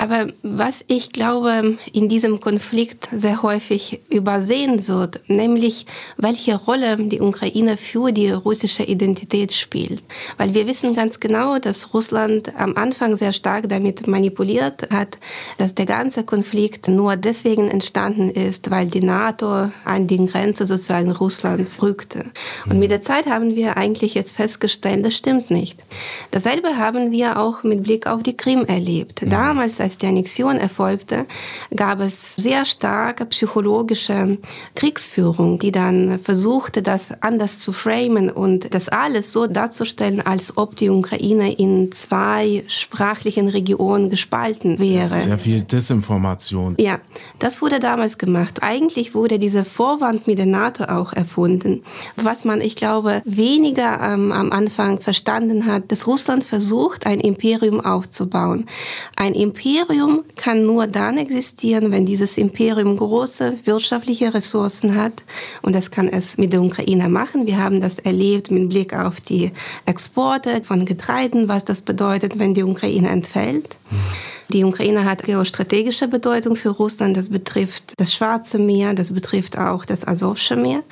Aber 0.00 0.28
was 0.42 0.82
ich 0.86 1.12
glaube, 1.12 1.76
in 1.92 2.08
diesem 2.08 2.40
Konflikt 2.40 3.08
sehr 3.12 3.42
häufig 3.42 4.00
übersehen 4.08 4.88
wird, 4.88 5.20
nämlich 5.28 5.84
welche 6.16 6.56
Rolle 6.56 6.96
die 6.96 7.20
Ukraine 7.20 7.76
für 7.76 8.10
die 8.10 8.30
russische 8.30 8.82
Identität 8.82 9.52
spielt. 9.52 10.02
Weil 10.38 10.54
wir 10.54 10.66
wissen 10.66 10.94
ganz 10.94 11.20
genau, 11.20 11.58
dass 11.58 11.92
Russland 11.92 12.50
am 12.56 12.78
Anfang 12.78 13.14
sehr 13.14 13.34
stark 13.34 13.68
damit 13.68 14.06
manipuliert 14.06 14.88
hat, 14.90 15.18
dass 15.58 15.74
der 15.74 15.84
ganze 15.84 16.24
Konflikt 16.24 16.88
nur 16.88 17.16
deswegen 17.16 17.68
entstanden 17.68 18.30
ist, 18.30 18.70
weil 18.70 18.86
die 18.86 19.02
NATO 19.02 19.70
an 19.84 20.06
die 20.06 20.24
Grenze 20.24 20.64
sozusagen 20.64 21.10
Russlands 21.10 21.82
rückte. 21.82 22.24
Und 22.70 22.78
mit 22.78 22.90
der 22.90 23.02
Zeit 23.02 23.26
haben 23.26 23.54
wir 23.54 23.76
eigentlich 23.76 24.14
jetzt 24.14 24.32
festgestellt, 24.32 25.04
das 25.04 25.14
stimmt 25.14 25.50
nicht. 25.50 25.84
Dasselbe 26.30 26.78
haben 26.78 27.10
wir 27.10 27.38
auch 27.38 27.64
mit 27.64 27.82
Blick 27.82 28.06
auf 28.06 28.22
die 28.22 28.34
Krim 28.34 28.64
erlebt. 28.64 29.20
Damals, 29.26 29.78
als 29.78 29.89
die 29.98 30.06
Annexion 30.06 30.56
erfolgte, 30.56 31.26
gab 31.74 32.00
es 32.00 32.34
sehr 32.36 32.64
starke 32.64 33.26
psychologische 33.26 34.38
Kriegsführung, 34.74 35.58
die 35.58 35.72
dann 35.72 36.18
versuchte, 36.18 36.82
das 36.82 37.10
anders 37.20 37.58
zu 37.58 37.72
framen 37.72 38.30
und 38.30 38.74
das 38.74 38.88
alles 38.88 39.32
so 39.32 39.46
darzustellen, 39.46 40.20
als 40.20 40.56
ob 40.56 40.76
die 40.76 40.90
Ukraine 40.90 41.52
in 41.52 41.92
zwei 41.92 42.64
sprachlichen 42.66 43.48
Regionen 43.48 44.10
gespalten 44.10 44.78
wäre. 44.78 45.18
Sehr 45.20 45.38
viel 45.38 45.62
Desinformation. 45.62 46.74
Ja, 46.78 47.00
das 47.38 47.62
wurde 47.62 47.80
damals 47.80 48.18
gemacht. 48.18 48.62
Eigentlich 48.62 49.14
wurde 49.14 49.38
dieser 49.38 49.64
Vorwand 49.64 50.26
mit 50.26 50.38
der 50.38 50.46
NATO 50.46 50.84
auch 50.84 51.12
erfunden. 51.12 51.82
Was 52.16 52.44
man, 52.44 52.60
ich 52.60 52.76
glaube, 52.76 53.22
weniger 53.24 54.00
ähm, 54.02 54.32
am 54.32 54.52
Anfang 54.52 55.00
verstanden 55.00 55.66
hat, 55.66 55.90
dass 55.90 56.06
Russland 56.06 56.44
versucht, 56.44 57.06
ein 57.06 57.20
Imperium 57.20 57.80
aufzubauen. 57.80 58.66
Ein 59.16 59.34
Imperium 59.34 59.79
kann 60.36 60.64
nur 60.64 60.86
dann 60.86 61.18
existieren, 61.18 61.92
wenn 61.92 62.06
dieses 62.06 62.36
Imperium 62.36 62.96
große 62.96 63.58
wirtschaftliche 63.64 64.32
Ressourcen 64.32 64.94
hat. 64.94 65.24
Und 65.62 65.74
das 65.74 65.90
kann 65.90 66.08
es 66.08 66.38
mit 66.38 66.52
der 66.52 66.62
Ukraine 66.62 67.08
machen. 67.08 67.46
Wir 67.46 67.58
haben 67.58 67.80
das 67.80 67.98
erlebt 67.98 68.50
mit 68.50 68.68
Blick 68.68 68.94
auf 68.94 69.20
die 69.20 69.52
Exporte 69.86 70.62
von 70.64 70.84
Getreiden, 70.84 71.48
was 71.48 71.64
das 71.64 71.82
bedeutet, 71.82 72.38
wenn 72.38 72.54
die 72.54 72.62
Ukraine 72.62 73.08
entfällt. 73.08 73.76
Die 74.52 74.64
Ukraine 74.64 75.04
hat 75.04 75.22
geostrategische 75.22 76.08
Bedeutung 76.08 76.56
für 76.56 76.70
Russland. 76.70 77.16
Das 77.16 77.28
betrifft 77.28 77.94
das 77.98 78.12
Schwarze 78.12 78.58
Meer, 78.58 78.94
das 78.94 79.12
betrifft 79.12 79.56
auch 79.56 79.84
das 79.84 80.06
Asowsche 80.06 80.56
Meer. 80.56 80.82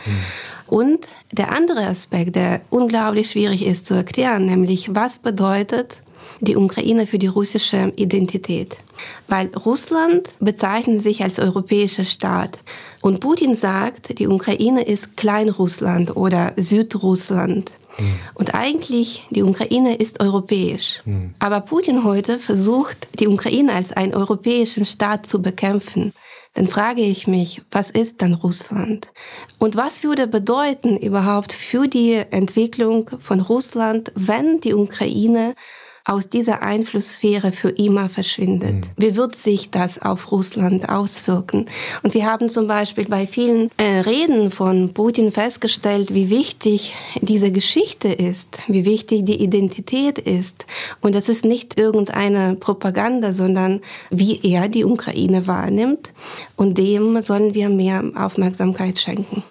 Und 0.69 1.07
der 1.33 1.51
andere 1.53 1.87
Aspekt, 1.87 2.37
der 2.37 2.61
unglaublich 2.71 3.31
schwierig 3.31 3.67
ist 3.67 3.87
zu 3.87 3.95
erklären, 3.95 4.45
nämlich 4.47 4.95
was 4.95 5.19
bedeutet 5.19 6.03
die 6.41 6.57
Ukraine 6.57 7.07
für 7.07 7.19
die 7.19 7.27
russische 7.27 7.93
Identität. 7.97 8.79
Weil 9.29 9.49
Russland 9.49 10.35
bezeichnet 10.41 11.03
sich 11.03 11.23
als 11.23 11.39
europäischer 11.39 12.05
Staat. 12.05 12.61
Und 13.01 13.21
Putin 13.21 13.55
sagt, 13.55 14.19
die 14.19 14.29
Ukraine 14.29 14.83
ist 14.83 15.17
Kleinrussland 15.17 16.17
oder 16.17 16.53
Südrussland. 16.57 17.73
Und 18.35 18.55
eigentlich, 18.55 19.25
die 19.31 19.43
Ukraine 19.43 19.97
ist 19.97 20.21
europäisch. 20.21 21.03
Mhm. 21.05 21.35
Aber 21.39 21.61
Putin 21.61 22.05
heute 22.05 22.39
versucht, 22.39 23.09
die 23.19 23.27
Ukraine 23.27 23.73
als 23.75 23.93
einen 23.93 24.15
europäischen 24.15 24.85
Staat 24.85 25.27
zu 25.27 25.43
bekämpfen. 25.43 26.13
Dann 26.55 26.67
frage 26.67 27.03
ich 27.03 27.27
mich, 27.27 27.63
was 27.71 27.91
ist 27.91 28.23
dann 28.23 28.35
Russland? 28.35 29.13
Und 29.59 29.77
was 29.77 30.03
würde 30.03 30.27
bedeuten 30.27 30.97
überhaupt 30.97 31.53
für 31.53 31.87
die 31.87 32.15
Entwicklung 32.31 33.11
von 33.19 33.41
Russland, 33.41 34.13
wenn 34.15 34.61
die 34.61 34.75
Ukraine 34.75 35.55
aus 36.09 36.29
dieser 36.29 36.63
Einflusssphäre 36.63 37.53
für 37.53 37.69
immer 37.69 38.09
verschwindet. 38.09 38.75
Mhm. 38.75 38.83
Wie 38.97 39.17
wird 39.17 39.37
sich 39.37 39.71
das 39.71 40.01
auf 40.01 40.33
Russland 40.33 40.89
auswirken? 40.89 41.67
Und 42.03 42.15
wir 42.15 42.25
haben 42.25 42.49
zum 42.49 42.67
Beispiel 42.67 43.05
bei 43.05 43.27
vielen 43.27 43.71
äh, 43.77 44.01
Reden 44.01 44.51
von 44.51 44.95
Putin 44.95 45.31
festgestellt, 45.31 46.15
wie 46.15 46.31
wichtig 46.31 46.95
diese 47.21 47.53
Geschichte 47.53 48.09
ist, 48.09 48.59
wie 48.69 48.87
wichtig 48.87 49.27
die 49.27 49.43
Identität 49.43 50.19
ist. 50.19 50.65
Und 51.03 51.15
das 51.15 51.29
ist 51.29 51.45
nicht 51.45 51.79
irgendeine 51.79 52.55
Propaganda, 52.55 53.35
sondern 53.35 53.81
wie 54.11 54.41
er 54.43 54.69
die 54.69 54.87
Ukraine 54.87 55.47
wahrnimmt. 55.47 56.13
Und 56.57 56.79
dem 56.79 57.21
sollen 57.21 57.53
wir 57.53 57.69
mehr 57.69 58.03
Aufmerksamkeit 58.15 58.99
schenken. 58.99 59.43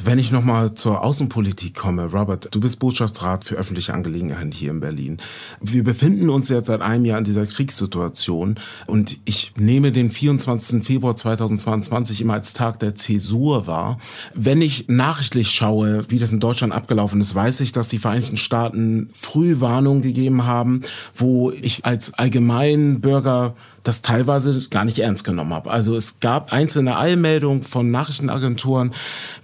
Wenn 0.00 0.20
ich 0.20 0.30
nochmal 0.30 0.74
zur 0.74 1.02
Außenpolitik 1.02 1.74
komme, 1.74 2.04
Robert, 2.12 2.54
du 2.54 2.60
bist 2.60 2.78
Botschaftsrat 2.78 3.44
für 3.44 3.56
öffentliche 3.56 3.92
Angelegenheiten 3.92 4.52
hier 4.52 4.70
in 4.70 4.78
Berlin. 4.78 5.18
Wir 5.60 5.82
befinden 5.82 6.30
uns 6.30 6.48
jetzt 6.48 6.68
seit 6.68 6.82
einem 6.82 7.04
Jahr 7.04 7.18
in 7.18 7.24
dieser 7.24 7.44
Kriegssituation 7.46 8.60
und 8.86 9.18
ich 9.24 9.52
nehme 9.56 9.90
den 9.90 10.12
24. 10.12 10.84
Februar 10.84 11.16
2022 11.16 12.20
immer 12.20 12.34
als 12.34 12.52
Tag 12.52 12.78
der 12.78 12.94
Zäsur 12.94 13.66
wahr. 13.66 13.98
Wenn 14.34 14.62
ich 14.62 14.86
nachrichtlich 14.86 15.50
schaue, 15.50 16.04
wie 16.08 16.20
das 16.20 16.30
in 16.30 16.38
Deutschland 16.38 16.72
abgelaufen 16.72 17.20
ist, 17.20 17.34
weiß 17.34 17.58
ich, 17.60 17.72
dass 17.72 17.88
die 17.88 17.98
Vereinigten 17.98 18.36
Staaten 18.36 19.10
Frühwarnungen 19.12 20.02
gegeben 20.02 20.46
haben, 20.46 20.82
wo 21.16 21.50
ich 21.50 21.84
als 21.84 22.14
Allgemeinbürger 22.14 23.56
das 23.88 24.02
teilweise 24.02 24.68
gar 24.68 24.84
nicht 24.84 24.98
ernst 24.98 25.24
genommen 25.24 25.54
habe. 25.54 25.70
Also 25.70 25.96
es 25.96 26.20
gab 26.20 26.52
einzelne 26.52 26.98
Eilmeldungen 26.98 27.62
von 27.62 27.90
Nachrichtenagenturen. 27.90 28.92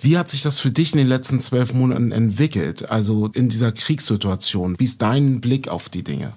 Wie 0.00 0.18
hat 0.18 0.28
sich 0.28 0.42
das 0.42 0.60
für 0.60 0.70
dich 0.70 0.92
in 0.92 0.98
den 0.98 1.08
letzten 1.08 1.40
zwölf 1.40 1.72
Monaten 1.72 2.12
entwickelt? 2.12 2.90
Also 2.90 3.30
in 3.32 3.48
dieser 3.48 3.72
Kriegssituation. 3.72 4.78
Wie 4.78 4.84
ist 4.84 5.00
dein 5.00 5.40
Blick 5.40 5.68
auf 5.68 5.88
die 5.88 6.04
Dinge? 6.04 6.34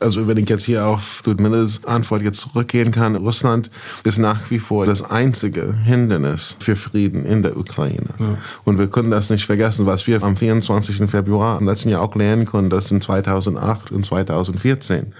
Also 0.00 0.26
wenn 0.26 0.38
ich 0.38 0.48
jetzt 0.48 0.64
hier 0.64 0.86
auf 0.86 1.22
Ludmillas 1.26 1.84
Antwort 1.84 2.22
jetzt 2.22 2.40
zurückgehen 2.40 2.90
kann, 2.90 3.16
Russland 3.16 3.70
ist 4.04 4.18
nach 4.18 4.50
wie 4.50 4.58
vor 4.58 4.86
das 4.86 5.02
einzige 5.02 5.74
Hindernis 5.84 6.56
für 6.58 6.74
Frieden 6.74 7.26
in 7.26 7.42
der 7.42 7.56
Ukraine. 7.56 8.14
Ja. 8.18 8.38
Und 8.64 8.78
wir 8.78 8.88
können 8.88 9.10
das 9.10 9.28
nicht 9.30 9.44
vergessen, 9.44 9.86
was 9.86 10.06
wir 10.06 10.22
am 10.22 10.36
24. 10.36 11.10
Februar 11.10 11.60
im 11.60 11.66
letzten 11.66 11.90
Jahr 11.90 12.02
auch 12.02 12.14
lernen 12.14 12.46
konnten, 12.46 12.70
das 12.70 12.90
in 12.90 13.00
2008 13.00 13.92
und 13.92 14.04
2014, 14.04 15.06
mhm. 15.06 15.12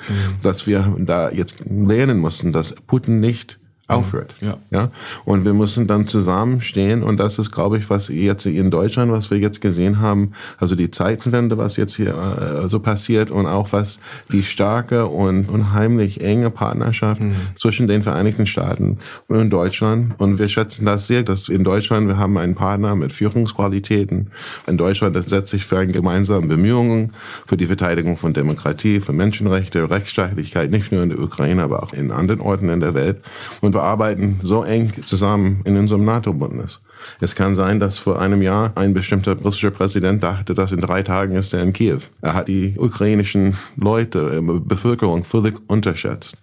dass 0.43 0.67
wir 0.67 0.95
da 0.99 1.31
jetzt 1.31 1.65
lernen 1.69 2.19
mussten, 2.19 2.53
dass 2.53 2.75
Putin 2.87 3.21
nicht 3.21 3.61
aufhört. 3.91 4.35
Ja. 4.41 4.59
ja. 4.71 4.91
Und 5.25 5.45
wir 5.45 5.55
müssen 5.55 5.87
dann 5.87 6.07
zusammenstehen 6.07 7.03
und 7.03 7.19
das 7.19 7.39
ist, 7.39 7.51
glaube 7.51 7.79
ich, 7.79 7.91
was 7.91 8.09
jetzt 8.09 8.47
in 8.47 8.71
Deutschland, 8.71 9.13
was 9.13 9.31
wir 9.31 9.39
jetzt 9.39 9.61
gesehen 9.61 10.01
haben, 10.01 10.33
also 10.59 10.75
die 10.75 10.91
Zeitenwende, 10.91 11.59
was 11.59 11.77
jetzt 11.77 11.97
hier 11.97 12.15
äh, 12.15 12.69
so 12.69 12.81
passiert 12.81 13.31
und 13.31 13.47
auch 13.47 13.73
was 13.73 14.01
die 14.33 14.45
starke 14.45 15.07
und 15.07 15.49
unheimlich 15.49 16.23
enge 16.23 16.51
Partnerschaft 16.51 17.21
mhm. 17.21 17.35
zwischen 17.55 17.89
den 17.89 18.03
Vereinigten 18.03 18.47
Staaten 18.47 18.99
und 19.29 19.51
Deutschland. 19.51 20.15
Und 20.19 20.39
wir 20.39 20.49
schätzen 20.49 20.85
das 20.85 21.07
sehr, 21.07 21.23
dass 21.23 21.49
in 21.49 21.65
Deutschland, 21.65 22.09
wir 22.09 22.19
haben 22.19 22.37
einen 22.39 22.55
Partner 22.55 22.95
mit 22.97 23.13
Führungsqualitäten. 23.13 24.31
In 24.67 24.77
Deutschland, 24.77 25.17
das 25.17 25.27
setzt 25.27 25.51
sich 25.51 25.65
für 25.65 25.79
eine 25.79 25.93
gemeinsame 25.93 26.47
Bemühungen 26.47 27.13
für 27.47 27.57
die 27.57 27.67
Verteidigung 27.67 28.17
von 28.17 28.33
Demokratie, 28.33 29.01
für 29.01 29.13
Menschenrechte, 29.13 29.91
Rechtsstaatlichkeit, 29.91 30.71
nicht 30.71 30.93
nur 30.93 31.03
in 31.03 31.11
der 31.11 31.19
Ukraine, 31.19 31.63
aber 31.63 31.83
auch 31.83 31.93
in 31.93 32.11
anderen 32.11 32.41
Orten 32.41 32.69
in 32.69 32.81
der 32.81 32.95
Welt. 32.95 33.19
Und 33.61 33.75
wir 33.81 33.85
arbeiten 33.85 34.39
so 34.43 34.63
eng 34.63 34.93
zusammen 35.07 35.63
in 35.65 35.79
unserem 35.79 36.05
NATO-Bündnis. 36.05 36.81
Es 37.19 37.35
kann 37.35 37.55
sein, 37.55 37.81
dass 37.81 37.97
vor 37.97 38.21
einem 38.21 38.43
Jahr 38.43 38.73
ein 38.75 38.93
bestimmter 38.93 39.41
russischer 39.41 39.71
Präsident 39.71 40.23
dachte, 40.23 40.53
dass 40.53 40.73
in 40.73 40.83
drei 40.83 41.03
Tagen 41.03 41.35
ist 41.35 41.55
er 41.55 41.63
in 41.63 41.73
Kiew. 41.73 42.01
Er 42.21 42.35
hat 42.35 42.49
die 42.49 42.75
ukrainischen 42.77 43.57
Leute, 43.77 44.37
äh, 44.37 44.61
Bevölkerung 44.61 45.25
völlig 45.25 45.59
unterschätzt. 45.67 46.37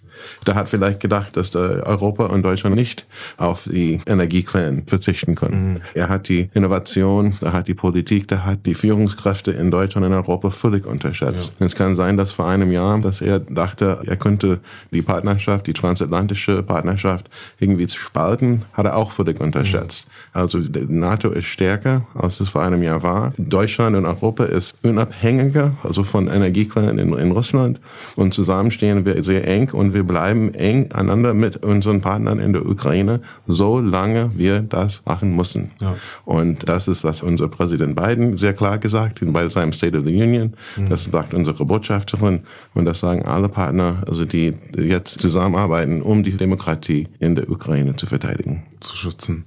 Der 0.46 0.56
hat 0.56 0.70
vielleicht 0.70 1.00
gedacht, 1.00 1.38
dass 1.38 1.56
Europa 1.56 2.26
und 2.26 2.44
Deutschland 2.44 2.76
nicht 2.76 3.06
auf 3.38 3.64
die 3.64 4.02
Energiequellen 4.06 4.86
verzichten 4.88 5.36
können. 5.36 5.74
Mhm. 5.74 5.82
Er 5.94 6.10
hat 6.10 6.30
die 6.30 6.50
Innovation, 6.54 7.36
er 7.42 7.54
hat 7.54 7.68
die 7.68 7.74
Politik, 7.74 8.32
er 8.32 8.46
hat 8.46 8.66
die 8.66 8.76
Führungskräfte 8.76 9.52
in 9.52 9.72
Deutschland 9.72 10.06
und 10.06 10.14
Europa 10.14 10.50
völlig 10.50 10.86
unterschätzt. 10.86 11.54
Ja. 11.60 11.66
Es 11.66 11.76
kann 11.76 11.96
sein, 11.96 12.18
dass 12.18 12.32
vor 12.32 12.48
einem 12.48 12.72
Jahr, 12.72 13.00
dass 13.00 13.22
er 13.22 13.40
dachte, 13.40 14.00
er 14.06 14.16
könnte 14.18 14.60
die 14.92 15.02
Partnerschaft, 15.02 15.68
die 15.68 15.74
transatlantische 15.74 16.64
Partnerschaft 16.64 17.30
irgendwie 17.60 17.88
spalten, 17.90 18.64
hat 18.74 18.86
er 18.86 18.96
auch 18.96 19.12
völlig 19.12 19.40
unterschätzt. 19.40 20.08
Mhm. 20.08 20.40
Also 20.40 20.60
die 20.60 20.86
NATO 20.88 21.30
ist 21.30 21.46
stärker, 21.46 22.06
als 22.14 22.40
es 22.40 22.50
vor 22.50 22.62
einem 22.62 22.84
Jahr 22.84 23.04
war. 23.04 23.32
Deutschland 23.38 23.96
und 23.96 24.06
Europa 24.06 24.46
ist 24.46 24.76
unabhängiger, 24.84 25.74
also 25.84 26.04
von 26.04 26.28
Energiequellen 26.28 27.00
in, 27.00 27.14
in 27.14 27.32
Russland. 27.32 27.80
Und 28.16 28.34
zusammen 28.34 28.72
stehen 28.72 29.06
wir 29.06 29.22
sehr 29.24 29.48
eng 29.48 29.70
und 29.72 29.94
wir 29.94 30.04
bleiben 30.04 30.17
eng 30.26 30.92
aneinander 30.92 31.34
mit 31.34 31.64
unseren 31.66 32.02
Partnern 32.02 32.40
in 32.40 32.54
der 32.54 32.66
Ukraine, 32.66 33.22
solange 33.48 34.32
wir 34.36 34.62
das 34.62 35.02
machen 35.06 35.36
müssen. 35.36 35.72
Ja. 35.82 35.96
Und 36.26 36.68
das 36.68 36.88
ist, 36.88 37.04
was 37.04 37.24
unser 37.24 37.48
Präsident 37.48 37.96
Biden 37.96 38.38
sehr 38.38 38.54
klar 38.54 38.78
gesagt 38.78 39.22
hat 39.22 39.34
bei 39.34 39.48
seinem 39.48 39.74
State 39.74 39.98
of 39.98 40.06
the 40.06 40.14
Union. 40.14 40.54
Mhm. 40.76 40.90
Das 40.90 41.04
sagt 41.04 41.34
unsere 41.34 41.66
Botschafterin 41.66 42.42
und 42.74 42.86
das 42.86 43.00
sagen 43.00 43.26
alle 43.26 43.50
Partner, 43.50 44.04
also 44.08 44.26
die 44.26 44.54
jetzt 44.78 45.20
zusammenarbeiten, 45.22 46.02
um 46.02 46.24
die 46.24 46.32
Demokratie 46.32 47.08
in 47.20 47.36
der 47.36 47.50
Ukraine 47.50 47.96
zu 47.96 48.06
verteidigen. 48.06 48.64
Zu 48.80 48.96
schützen. 48.96 49.46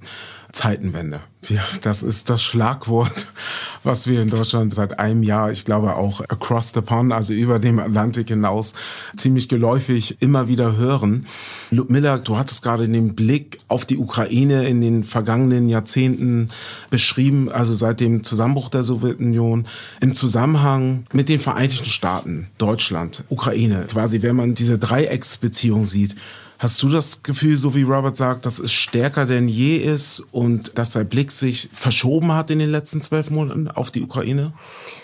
Zeitenwende. 0.51 1.21
Ja, 1.49 1.61
das 1.81 2.03
ist 2.03 2.29
das 2.29 2.43
Schlagwort. 2.43 3.31
was 3.83 4.07
wir 4.07 4.21
in 4.21 4.29
Deutschland 4.29 4.73
seit 4.73 4.99
einem 4.99 5.23
Jahr, 5.23 5.51
ich 5.51 5.65
glaube 5.65 5.95
auch 5.95 6.21
across 6.21 6.71
the 6.73 6.81
pond, 6.81 7.11
also 7.11 7.33
über 7.33 7.59
dem 7.59 7.79
Atlantik 7.79 8.27
hinaus, 8.27 8.73
ziemlich 9.15 9.49
geläufig 9.49 10.17
immer 10.19 10.47
wieder 10.47 10.77
hören. 10.77 11.25
Ludmilla, 11.71 12.17
du 12.17 12.37
hattest 12.37 12.61
gerade 12.61 12.87
den 12.87 13.15
Blick 13.15 13.57
auf 13.67 13.85
die 13.85 13.97
Ukraine 13.97 14.67
in 14.67 14.81
den 14.81 15.03
vergangenen 15.03 15.69
Jahrzehnten 15.69 16.49
beschrieben, 16.89 17.49
also 17.51 17.73
seit 17.73 17.99
dem 17.99 18.23
Zusammenbruch 18.23 18.69
der 18.69 18.83
Sowjetunion 18.83 19.65
im 19.99 20.13
Zusammenhang 20.13 21.05
mit 21.11 21.29
den 21.29 21.39
Vereinigten 21.39 21.85
Staaten, 21.85 22.47
Deutschland, 22.57 23.23
Ukraine. 23.29 23.85
Quasi, 23.89 24.21
wenn 24.21 24.35
man 24.35 24.53
diese 24.53 24.77
Dreiecksbeziehung 24.77 25.85
sieht, 25.85 26.15
Hast 26.61 26.83
du 26.83 26.89
das 26.89 27.23
Gefühl, 27.23 27.57
so 27.57 27.73
wie 27.73 27.81
Robert 27.81 28.15
sagt, 28.15 28.45
dass 28.45 28.59
es 28.59 28.71
stärker 28.71 29.25
denn 29.25 29.47
je 29.47 29.77
ist 29.77 30.23
und 30.31 30.77
dass 30.77 30.91
der 30.91 31.03
Blick 31.03 31.31
sich 31.31 31.69
verschoben 31.73 32.33
hat 32.33 32.51
in 32.51 32.59
den 32.59 32.69
letzten 32.69 33.01
zwölf 33.01 33.31
Monaten 33.31 33.67
auf 33.67 33.89
die 33.89 34.03
Ukraine? 34.03 34.53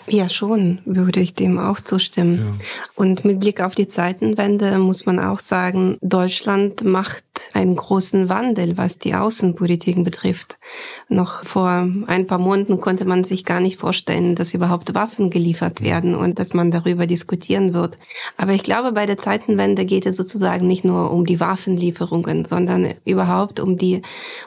Ja, 0.06 0.28
schon, 0.28 0.78
würde 0.84 1.18
ich 1.18 1.34
dem 1.34 1.58
auch 1.58 1.80
zustimmen. 1.80 2.38
Ja. 2.38 2.64
Und 2.94 3.24
mit 3.24 3.40
Blick 3.40 3.60
auf 3.60 3.74
die 3.74 3.88
Zeitenwende 3.88 4.78
muss 4.78 5.04
man 5.04 5.18
auch 5.18 5.40
sagen, 5.40 5.98
Deutschland 6.00 6.84
macht 6.84 7.24
einen 7.52 7.76
großen 7.76 8.28
Wandel, 8.28 8.76
was 8.76 8.98
die 8.98 9.14
Außenpolitik 9.14 10.02
betrifft. 10.04 10.58
Noch 11.08 11.44
vor 11.44 11.88
ein 12.06 12.26
paar 12.26 12.38
Monaten 12.38 12.80
konnte 12.80 13.04
man 13.04 13.24
sich 13.24 13.44
gar 13.44 13.60
nicht 13.60 13.80
vorstellen, 13.80 14.34
dass 14.34 14.54
überhaupt 14.54 14.94
Waffen 14.94 15.30
geliefert 15.30 15.82
werden 15.82 16.14
und 16.14 16.38
dass 16.38 16.54
man 16.54 16.70
darüber 16.70 17.06
diskutieren 17.06 17.74
wird. 17.74 17.98
Aber 18.36 18.52
ich 18.52 18.62
glaube, 18.62 18.92
bei 18.92 19.06
der 19.06 19.16
Zeitenwende 19.16 19.84
geht 19.84 20.06
es 20.06 20.16
sozusagen 20.16 20.66
nicht 20.66 20.84
nur 20.84 21.10
um 21.10 21.26
die 21.26 21.40
Waffenlieferungen, 21.40 22.44
sondern 22.44 22.94
überhaupt 23.04 23.60
um 23.60 23.76
die 23.76 24.02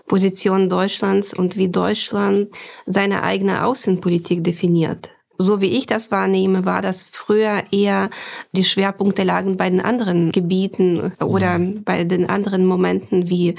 Position 0.08 0.70
Deutschlands 0.70 1.34
und 1.34 1.58
wie 1.58 1.70
Deutschland 1.70 2.50
seine 2.86 3.24
eigene 3.24 3.66
Außenpolitik 3.66 4.44
definiert 4.44 5.12
so 5.42 5.62
wie 5.62 5.78
ich 5.78 5.86
das 5.86 6.12
wahrnehme, 6.12 6.66
war 6.66 6.82
das 6.82 7.08
früher 7.12 7.64
eher 7.72 8.10
die 8.52 8.64
Schwerpunkte 8.64 9.24
lagen 9.24 9.58
bei 9.58 9.70
den 9.70 9.82
anderen 9.82 10.32
Gebieten 10.32 11.14
oder 11.20 11.58
mhm. 11.58 11.84
bei 11.84 12.04
den 12.04 12.30
anderen 12.30 12.66
Momenten 12.66 13.30
wie 13.30 13.56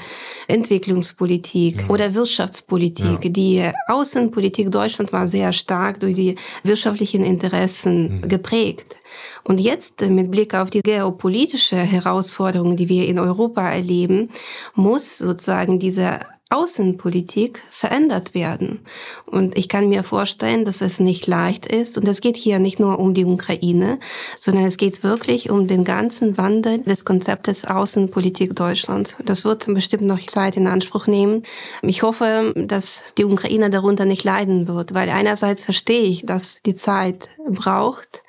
Entwicklungspolitik 0.47 1.81
ja. 1.81 1.89
oder 1.89 2.15
Wirtschaftspolitik. 2.15 3.23
Ja. 3.23 3.29
Die 3.29 3.63
Außenpolitik 3.87 4.71
Deutschland 4.71 5.13
war 5.13 5.27
sehr 5.27 5.53
stark 5.53 5.99
durch 5.99 6.15
die 6.15 6.35
wirtschaftlichen 6.63 7.23
Interessen 7.23 8.21
mhm. 8.21 8.29
geprägt. 8.29 8.97
Und 9.43 9.59
jetzt 9.59 10.01
mit 10.01 10.31
Blick 10.31 10.55
auf 10.55 10.69
die 10.69 10.81
geopolitische 10.81 11.77
Herausforderungen, 11.77 12.75
die 12.75 12.89
wir 12.89 13.07
in 13.07 13.19
Europa 13.19 13.69
erleben, 13.69 14.29
muss 14.73 15.17
sozusagen 15.17 15.79
diese 15.79 16.21
Außenpolitik 16.49 17.63
verändert 17.71 18.33
werden. 18.33 18.85
Und 19.25 19.57
ich 19.57 19.69
kann 19.69 19.89
mir 19.89 20.03
vorstellen, 20.03 20.65
dass 20.65 20.81
es 20.81 20.99
nicht 20.99 21.25
leicht 21.25 21.65
ist. 21.65 21.97
Und 21.97 22.07
es 22.07 22.21
geht 22.21 22.37
hier 22.37 22.59
nicht 22.59 22.79
nur 22.79 22.99
um 22.99 23.13
die 23.13 23.25
Ukraine, 23.25 23.99
sondern 24.37 24.65
es 24.65 24.77
geht 24.77 25.03
wirklich 25.03 25.49
um 25.49 25.67
den 25.67 25.83
ganzen 25.83 26.37
Wandel 26.37 26.79
des 26.79 27.05
Konzeptes 27.05 27.65
Außenpolitik 27.65 28.55
Deutschlands. 28.55 29.17
Das 29.25 29.45
wird 29.45 29.65
bestimmt 29.65 30.03
noch 30.03 30.19
Zeit 30.19 30.55
in 30.55 30.67
Anspruch 30.67 31.07
nehmen. 31.07 31.41
Ich 31.81 32.03
hoffe, 32.03 32.53
dass 32.55 33.03
die 33.17 33.25
Ukraine 33.25 33.69
darunter 33.69 34.05
nicht 34.05 34.23
leiden 34.23 34.67
wird, 34.67 34.93
weil 34.93 35.09
einerseits 35.09 35.63
verstehe 35.63 36.03
ich, 36.03 36.25
dass 36.25 36.61
die 36.61 36.75
Zeit 36.75 37.29
braucht, 37.49 38.23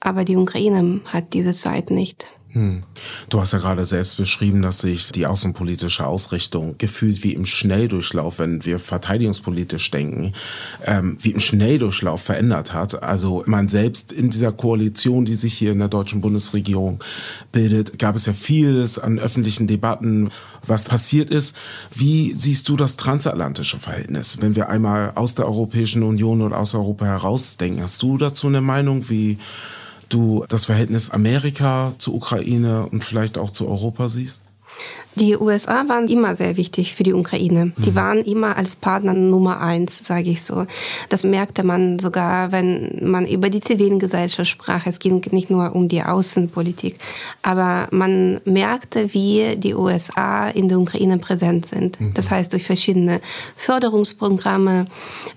aber 0.00 0.24
die 0.24 0.36
Ukraine 0.36 1.00
hat 1.06 1.32
diese 1.32 1.52
Zeit 1.52 1.90
nicht. 1.90 2.28
Hm. 2.52 2.82
Du 3.28 3.40
hast 3.40 3.52
ja 3.52 3.60
gerade 3.60 3.84
selbst 3.84 4.16
beschrieben, 4.16 4.60
dass 4.60 4.80
sich 4.80 5.12
die 5.12 5.26
außenpolitische 5.26 6.04
Ausrichtung 6.04 6.74
gefühlt 6.78 7.22
wie 7.22 7.32
im 7.32 7.46
Schnelldurchlauf, 7.46 8.40
wenn 8.40 8.64
wir 8.64 8.80
verteidigungspolitisch 8.80 9.90
denken, 9.92 10.32
ähm, 10.84 11.16
wie 11.20 11.30
im 11.30 11.38
Schnelldurchlauf 11.38 12.22
verändert 12.22 12.72
hat. 12.72 13.04
Also 13.04 13.44
man 13.46 13.68
selbst 13.68 14.10
in 14.10 14.30
dieser 14.30 14.50
Koalition, 14.50 15.24
die 15.26 15.34
sich 15.34 15.54
hier 15.54 15.70
in 15.70 15.78
der 15.78 15.88
deutschen 15.88 16.20
Bundesregierung 16.20 17.02
bildet, 17.52 18.00
gab 18.00 18.16
es 18.16 18.26
ja 18.26 18.32
vieles 18.32 18.98
an 18.98 19.20
öffentlichen 19.20 19.68
Debatten, 19.68 20.30
was 20.66 20.82
passiert 20.82 21.30
ist. 21.30 21.54
Wie 21.94 22.34
siehst 22.34 22.68
du 22.68 22.76
das 22.76 22.96
transatlantische 22.96 23.78
Verhältnis, 23.78 24.38
wenn 24.40 24.56
wir 24.56 24.68
einmal 24.68 25.12
aus 25.14 25.36
der 25.36 25.46
Europäischen 25.46 26.02
Union 26.02 26.42
oder 26.42 26.58
aus 26.58 26.74
Europa 26.74 27.04
herausdenken? 27.04 27.80
Hast 27.80 28.02
du 28.02 28.18
dazu 28.18 28.48
eine 28.48 28.60
Meinung, 28.60 29.08
wie 29.08 29.38
du 30.12 30.44
das 30.48 30.66
Verhältnis 30.66 31.10
Amerika 31.10 31.94
zu 31.98 32.14
Ukraine 32.14 32.86
und 32.86 33.04
vielleicht 33.04 33.38
auch 33.38 33.50
zu 33.50 33.68
Europa 33.68 34.08
siehst? 34.08 34.40
Die 35.16 35.36
USA 35.36 35.88
waren 35.88 36.06
immer 36.06 36.36
sehr 36.36 36.56
wichtig 36.56 36.94
für 36.94 37.02
die 37.02 37.12
Ukraine. 37.12 37.72
Die 37.78 37.90
mhm. 37.90 37.94
waren 37.96 38.18
immer 38.18 38.56
als 38.56 38.76
Partner 38.76 39.12
Nummer 39.12 39.60
eins, 39.60 40.04
sage 40.04 40.30
ich 40.30 40.42
so. 40.42 40.66
Das 41.08 41.24
merkte 41.24 41.64
man 41.64 41.98
sogar, 41.98 42.52
wenn 42.52 42.98
man 43.02 43.26
über 43.26 43.50
die 43.50 43.60
Zivilgesellschaft 43.60 44.48
sprach. 44.48 44.86
Es 44.86 45.00
ging 45.00 45.20
nicht 45.32 45.50
nur 45.50 45.74
um 45.74 45.88
die 45.88 46.02
Außenpolitik, 46.02 46.96
aber 47.42 47.88
man 47.90 48.40
merkte, 48.44 49.12
wie 49.12 49.56
die 49.56 49.74
USA 49.74 50.48
in 50.48 50.68
der 50.68 50.78
Ukraine 50.78 51.18
präsent 51.18 51.66
sind. 51.66 52.00
Mhm. 52.00 52.14
Das 52.14 52.30
heißt 52.30 52.52
durch 52.52 52.64
verschiedene 52.64 53.20
Förderungsprogramme. 53.56 54.86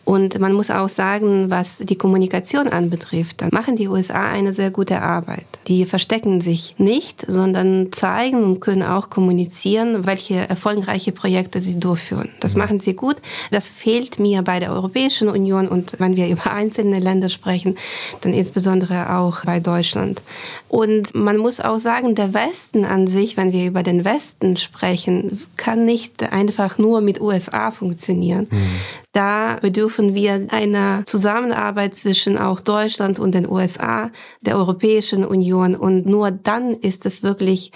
Und 0.06 0.40
man 0.40 0.54
muss 0.54 0.70
auch 0.70 0.90
sagen, 0.90 1.50
was 1.50 1.78
die 1.78 1.98
Kommunikation 1.98 2.68
anbetrifft, 2.68 3.42
dann 3.42 3.50
machen 3.52 3.76
die 3.76 3.88
USA 3.88 4.30
eine 4.30 4.54
sehr 4.54 4.70
gute 4.70 5.02
Arbeit. 5.02 5.46
Die 5.68 5.86
verstecken 5.86 6.42
sich 6.42 6.76
nicht, 6.78 7.26
sondern 7.28 7.92
zeigen 7.92 8.44
und 8.44 8.60
können 8.60 8.84
auch 8.84 9.10
kommunizieren 9.10 9.63
kommunizieren, 9.64 10.06
welche 10.06 10.48
erfolgreiche 10.50 11.12
Projekte 11.12 11.60
sie 11.60 11.80
durchführen. 11.80 12.30
Das 12.40 12.56
machen 12.56 12.80
sie 12.80 12.94
gut. 12.94 13.18
Das 13.52 13.70
fehlt 13.70 14.20
mir 14.20 14.42
bei 14.42 14.60
der 14.60 14.72
Europäischen 14.72 15.30
Union 15.30 15.68
und 15.68 16.00
wenn 16.00 16.16
wir 16.16 16.28
über 16.28 16.52
einzelne 16.52 17.00
Länder 17.00 17.30
sprechen, 17.30 17.78
dann 18.22 18.34
insbesondere 18.34 19.16
auch 19.18 19.46
bei 19.46 19.60
Deutschland. 19.60 20.22
Und 20.68 21.16
man 21.16 21.38
muss 21.38 21.60
auch 21.60 21.80
sagen, 21.80 22.16
der 22.16 22.34
Westen 22.34 22.86
an 22.86 23.08
sich, 23.08 23.38
wenn 23.38 23.54
wir 23.54 23.66
über 23.66 23.84
den 23.84 24.04
Westen 24.04 24.58
sprechen, 24.58 25.42
kann 25.56 25.86
nicht 25.86 26.24
einfach 26.32 26.78
nur 26.78 27.02
mit 27.02 27.22
USA 27.22 27.72
funktionieren. 27.72 28.48
Mhm. 28.50 28.70
Da 29.14 29.58
bedürfen 29.62 30.16
wir 30.16 30.48
einer 30.50 31.04
Zusammenarbeit 31.06 31.96
zwischen 31.96 32.38
auch 32.38 32.60
Deutschland 32.60 33.20
und 33.20 33.36
den 33.36 33.48
USA, 33.48 34.10
der 34.42 34.58
Europäischen 34.58 35.24
Union. 35.24 35.76
Und 35.76 36.06
nur 36.06 36.32
dann 36.32 36.74
ist 36.74 37.06
es 37.06 37.22
wirklich 37.22 37.72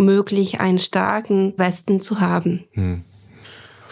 möglich, 0.00 0.60
einen 0.60 0.78
starken 0.78 1.54
Westen 1.56 2.00
zu 2.00 2.20
haben. 2.20 2.64
Hm. 2.72 3.04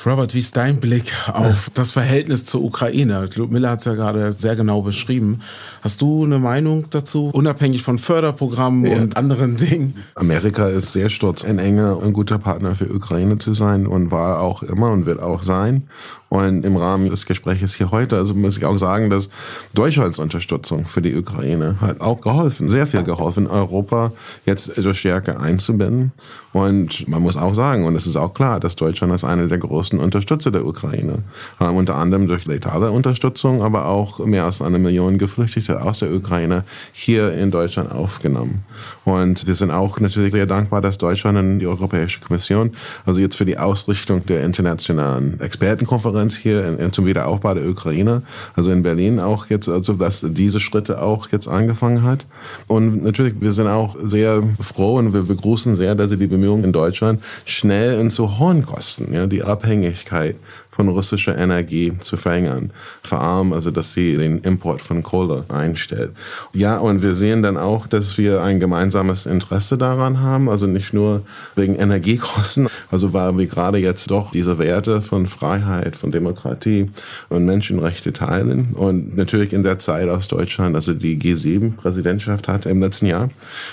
Robert, 0.07 0.33
wie 0.33 0.39
ist 0.39 0.57
dein 0.57 0.79
Blick 0.79 1.13
auf 1.33 1.71
das 1.75 1.91
Verhältnis 1.91 2.45
zur 2.45 2.63
Ukraine? 2.63 3.29
Miller 3.49 3.71
hat 3.71 3.81
es 3.81 3.85
ja 3.85 3.95
gerade 3.95 4.33
sehr 4.33 4.55
genau 4.55 4.81
beschrieben. 4.83 5.41
Hast 5.83 6.01
du 6.01 6.25
eine 6.25 6.39
Meinung 6.39 6.85
dazu, 6.91 7.31
unabhängig 7.33 7.83
von 7.83 7.99
Förderprogrammen 7.99 8.87
ja. 8.87 8.99
und 8.99 9.17
anderen 9.17 9.57
Dingen? 9.57 9.97
Amerika 10.15 10.69
ist 10.69 10.93
sehr 10.93 11.11
stolz, 11.11 11.45
ein 11.45 11.59
enger 11.59 11.97
und 11.97 12.13
guter 12.13 12.39
Partner 12.39 12.77
für 12.77 12.89
Ukraine 12.95 13.39
zu 13.39 13.53
sein 13.55 13.89
und 13.89 14.13
war 14.13 14.41
auch 14.41 14.63
immer 14.63 14.93
und 14.93 15.05
wird 15.05 15.21
auch 15.21 15.43
sein. 15.43 15.89
Und 16.29 16.65
im 16.65 16.77
Rahmen 16.77 17.09
des 17.09 17.25
Gesprächs 17.25 17.75
hier 17.75 17.91
heute, 17.91 18.17
also 18.17 18.35
muss 18.35 18.59
ich 18.59 18.65
auch 18.67 18.77
sagen, 18.77 19.09
dass 19.09 19.31
Deutschlands 19.73 20.19
Unterstützung 20.19 20.85
für 20.85 21.01
die 21.01 21.17
Ukraine 21.17 21.81
hat 21.81 22.03
auch 22.03 22.21
geholfen, 22.21 22.69
sehr 22.69 22.87
viel 22.87 23.03
geholfen, 23.03 23.47
Europa 23.47 24.13
jetzt 24.45 24.75
so 24.77 24.93
stärker 24.93 25.41
einzubinden. 25.41 26.13
Und 26.53 27.09
man 27.09 27.23
muss 27.23 27.39
auch 27.39 27.55
sagen, 27.55 27.87
und 27.87 27.95
es 27.95 28.07
ist 28.07 28.17
auch 28.17 28.35
klar, 28.35 28.61
dass 28.61 28.77
Deutschland 28.77 29.15
ist 29.15 29.25
einer 29.25 29.47
der 29.47 29.59
großen 29.59 29.88
Unterstützer 29.97 30.51
der 30.51 30.67
Ukraine. 30.67 31.23
Ähm, 31.61 31.77
unter 31.77 31.97
anderem 31.97 32.29
durch 32.29 32.45
letale 32.45 32.91
Unterstützung, 32.91 33.63
aber 33.63 33.87
auch 33.87 34.19
mehr 34.27 34.45
als 34.45 34.61
eine 34.61 34.79
Million 34.79 35.17
Geflüchtete 35.19 35.81
aus 35.83 36.01
der 36.01 36.13
Ukraine 36.13 36.65
hier 36.93 37.33
in 37.33 37.51
Deutschland 37.51 37.91
aufgenommen. 37.91 38.65
Und 39.05 39.47
wir 39.47 39.55
sind 39.55 39.71
auch 39.71 39.99
natürlich 40.01 40.33
sehr 40.33 40.47
dankbar, 40.47 40.83
dass 40.83 40.99
Deutschland 40.99 41.39
und 41.39 41.59
die 41.59 41.67
Europäische 41.67 42.21
Kommission, 42.21 42.73
also 43.07 43.21
jetzt 43.21 43.37
für 43.37 43.47
die 43.47 43.57
Ausrichtung 43.57 44.27
der 44.27 44.45
internationalen 44.45 45.41
Expertenkonferenz, 45.41 46.19
Konferenz 46.19 46.37
hier 46.37 46.67
in, 46.67 46.79
in, 46.79 46.93
zum 46.93 47.07
Wiederaufbau 47.07 47.55
der 47.55 47.69
Ukraine, 47.69 48.23
also 48.57 48.71
in 48.71 48.83
Berlin 48.83 49.21
auch 49.21 49.47
jetzt, 49.51 49.69
also 49.69 49.93
dass 49.93 50.25
diese 50.29 50.61
Schritte 50.61 51.01
auch 51.01 51.29
jetzt 51.31 51.49
angefangen 51.49 52.03
hat. 52.03 52.27
Und 52.67 53.05
natürlich, 53.05 53.35
wir 53.41 53.53
sind 53.53 53.69
auch 53.69 53.97
sehr 54.03 54.43
froh 54.61 54.97
und 54.97 55.13
wir 55.13 55.23
begrüßen 55.23 55.77
sehr, 55.77 55.95
dass 55.95 56.11
sie 56.11 56.17
die 56.17 56.27
Bemühungen 56.27 56.65
in 56.65 56.73
Deutschland 56.73 57.23
schnell 57.45 58.01
und 58.01 58.11
zu 58.11 58.39
hohen 58.39 58.63
Kosten, 58.63 59.13
ja, 59.13 59.27
die 59.27 59.43
Abhängigkeit 59.79 60.37
von 60.71 60.89
russischer 60.89 61.37
Energie 61.37 61.93
zu 61.99 62.17
verringern. 62.17 62.71
Vor 63.03 63.21
allem, 63.21 63.53
also, 63.53 63.73
dass 63.73 63.95
sie 63.95 64.17
den 64.17 64.39
Import 64.39 64.81
von 64.81 65.03
Kohle 65.03 65.45
einstellt. 65.49 66.13
Ja, 66.55 66.79
und 66.79 67.03
wir 67.03 67.17
sehen 67.17 67.43
dann 67.43 67.57
auch, 67.57 67.89
dass 67.89 68.17
wir 68.17 68.43
ein 68.43 68.61
gemeinsames 68.61 69.27
Interesse 69.27 69.77
daran 69.77 70.21
haben, 70.21 70.49
also 70.49 70.69
nicht 70.69 70.95
nur 70.95 71.23
wegen 71.57 71.75
Energiekosten, 71.75 72.69
also 72.93 73.13
weil 73.13 73.37
wir 73.37 73.47
gerade 73.47 73.79
jetzt 73.79 74.09
doch 74.13 74.31
diese 74.31 74.59
Werte 74.59 75.03
von 75.03 75.27
Freiheit, 75.27 75.97
von 75.97 76.13
Demokratie 76.13 76.91
und 77.29 77.45
Menschenrechte 77.45 78.13
teilen 78.13 78.69
und 78.75 79.17
natürlich 79.17 79.53
in 79.53 79.65
der 79.65 79.81
Zeit 79.81 80.09
aus 80.09 80.29
Deutschland, 80.29 80.77
also 80.77 80.95
die 80.95 81.19
G7-Präsidentschaft 81.19 82.47
hatte 82.47 82.71
im 82.71 82.81
letzten 82.81 83.07
Jahr, 83.07 83.31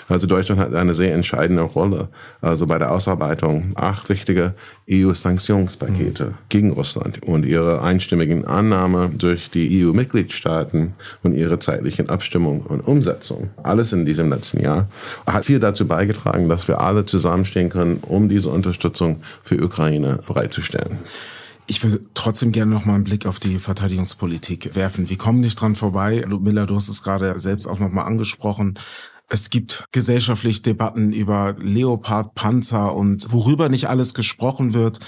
also 0.09 0.25
Deutschland 0.25 0.59
hat 0.59 0.73
eine 0.73 0.95
sehr 0.95 1.13
entscheidende 1.13 1.61
Rolle, 1.61 2.07
also 2.41 2.65
bei 2.65 2.79
der 2.79 2.91
Ausarbeitung 2.91 3.69
acht 3.75 4.09
wichtige 4.09 4.55
EU-Sanktionspakete 4.89 5.94
Sanktionspaketes 5.95 6.27
mhm. 6.27 6.33
gegen 6.49 6.71
Russland 6.71 7.23
und 7.23 7.45
ihre 7.45 7.81
einstimmigen 7.81 8.45
Annahme 8.45 9.11
durch 9.17 9.49
die 9.49 9.85
EU-Mitgliedstaaten 9.85 10.93
und 11.23 11.35
ihre 11.35 11.59
zeitlichen 11.59 12.09
Abstimmung 12.09 12.61
und 12.61 12.81
Umsetzung, 12.81 13.49
alles 13.63 13.93
in 13.93 14.05
diesem 14.05 14.29
letzten 14.29 14.61
Jahr, 14.61 14.87
hat 15.25 15.45
viel 15.45 15.59
dazu 15.59 15.87
beigetragen, 15.87 16.49
dass 16.49 16.67
wir 16.67 16.81
alle 16.81 17.05
zusammenstehen 17.05 17.69
können, 17.69 17.99
um 18.07 18.29
diese 18.29 18.49
Unterstützung 18.49 19.21
für 19.43 19.63
Ukraine 19.63 20.19
bereitzustellen. 20.27 20.99
Ich 21.67 21.83
will 21.83 22.05
trotzdem 22.13 22.51
gerne 22.51 22.71
noch 22.71 22.85
mal 22.85 22.93
einen 22.93 23.05
Blick 23.05 23.25
auf 23.25 23.39
die 23.39 23.57
Verteidigungspolitik 23.57 24.75
werfen. 24.75 25.09
Wir 25.09 25.17
kommen 25.17 25.39
nicht 25.39 25.59
dran 25.59 25.75
vorbei. 25.75 26.23
Ludmilla, 26.27 26.67
du 26.67 26.75
hast 26.75 26.89
es 26.89 27.01
gerade 27.01 27.39
selbst 27.39 27.65
auch 27.65 27.79
noch 27.79 27.91
mal 27.91 28.03
angesprochen. 28.03 28.77
Es 29.27 29.49
gibt 29.49 29.85
gesellschaftlich 29.91 30.61
Debatten 30.61 31.11
über 31.11 31.55
Leopard, 31.57 32.35
Panzer 32.35 32.93
und 32.93 33.31
worüber 33.31 33.69
nicht 33.69 33.89
alles 33.89 34.13
gesprochen 34.13 34.75
wird. 34.75 34.99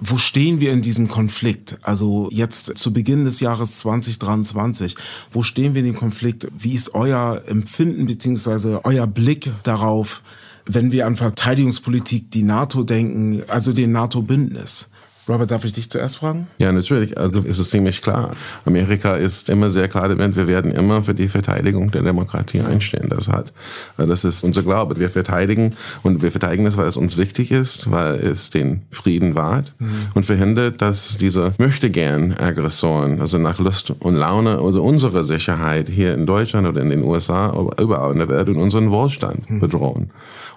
Wo 0.00 0.16
stehen 0.16 0.60
wir 0.60 0.72
in 0.72 0.82
diesem 0.82 1.08
Konflikt? 1.08 1.76
Also 1.82 2.28
jetzt 2.30 2.78
zu 2.78 2.92
Beginn 2.92 3.24
des 3.24 3.40
Jahres 3.40 3.78
2023, 3.78 4.94
wo 5.32 5.42
stehen 5.42 5.74
wir 5.74 5.80
in 5.80 5.86
dem 5.86 5.96
Konflikt? 5.96 6.46
Wie 6.56 6.74
ist 6.74 6.94
euer 6.94 7.42
Empfinden 7.46 8.06
beziehungsweise 8.06 8.84
euer 8.84 9.08
Blick 9.08 9.50
darauf, 9.64 10.22
wenn 10.66 10.92
wir 10.92 11.06
an 11.06 11.16
Verteidigungspolitik, 11.16 12.30
die 12.30 12.44
NATO 12.44 12.84
denken, 12.84 13.42
also 13.48 13.72
den 13.72 13.90
NATO-Bündnis? 13.90 14.88
Robert, 15.28 15.50
darf 15.50 15.64
ich 15.64 15.72
dich 15.72 15.90
zuerst 15.90 16.18
fragen? 16.18 16.46
Ja, 16.58 16.70
natürlich. 16.70 17.18
Also 17.18 17.38
ist 17.38 17.58
es 17.58 17.70
ziemlich 17.70 18.00
klar. 18.00 18.32
Amerika 18.64 19.16
ist 19.16 19.48
immer 19.50 19.70
sehr 19.70 19.88
klar 19.88 20.06
wir 20.16 20.46
werden 20.46 20.70
immer 20.70 21.02
für 21.02 21.14
die 21.14 21.26
Verteidigung 21.26 21.90
der 21.90 22.02
Demokratie 22.02 22.60
einstehen. 22.60 23.08
Das 23.08 23.28
hat, 23.28 23.52
das 23.96 24.24
ist 24.24 24.44
unser 24.44 24.62
Glaube. 24.62 24.98
Wir 25.00 25.10
verteidigen 25.10 25.74
und 26.02 26.22
wir 26.22 26.30
verteidigen 26.30 26.66
es, 26.66 26.76
weil 26.76 26.86
es 26.86 26.96
uns 26.96 27.16
wichtig 27.16 27.50
ist, 27.50 27.90
weil 27.90 28.14
es 28.14 28.50
den 28.50 28.82
Frieden 28.90 29.34
wahrt 29.34 29.74
mhm. 29.78 29.88
und 30.14 30.26
verhindert, 30.26 30.80
dass 30.80 31.16
diese 31.16 31.54
möchte 31.58 31.90
gern 31.90 32.32
Aggressoren, 32.34 33.20
also 33.20 33.38
nach 33.38 33.58
Lust 33.58 33.90
und 33.98 34.14
Laune, 34.14 34.58
also 34.58 34.82
unsere 34.82 35.24
Sicherheit 35.24 35.88
hier 35.88 36.14
in 36.14 36.26
Deutschland 36.26 36.68
oder 36.68 36.80
in 36.80 36.90
den 36.90 37.02
USA, 37.02 37.48
aber 37.48 37.80
überall 37.82 38.12
in 38.12 38.18
der 38.18 38.28
Welt 38.28 38.48
und 38.48 38.56
unseren 38.56 38.90
Wohlstand 38.90 39.50
mhm. 39.50 39.60
bedrohen. 39.60 40.10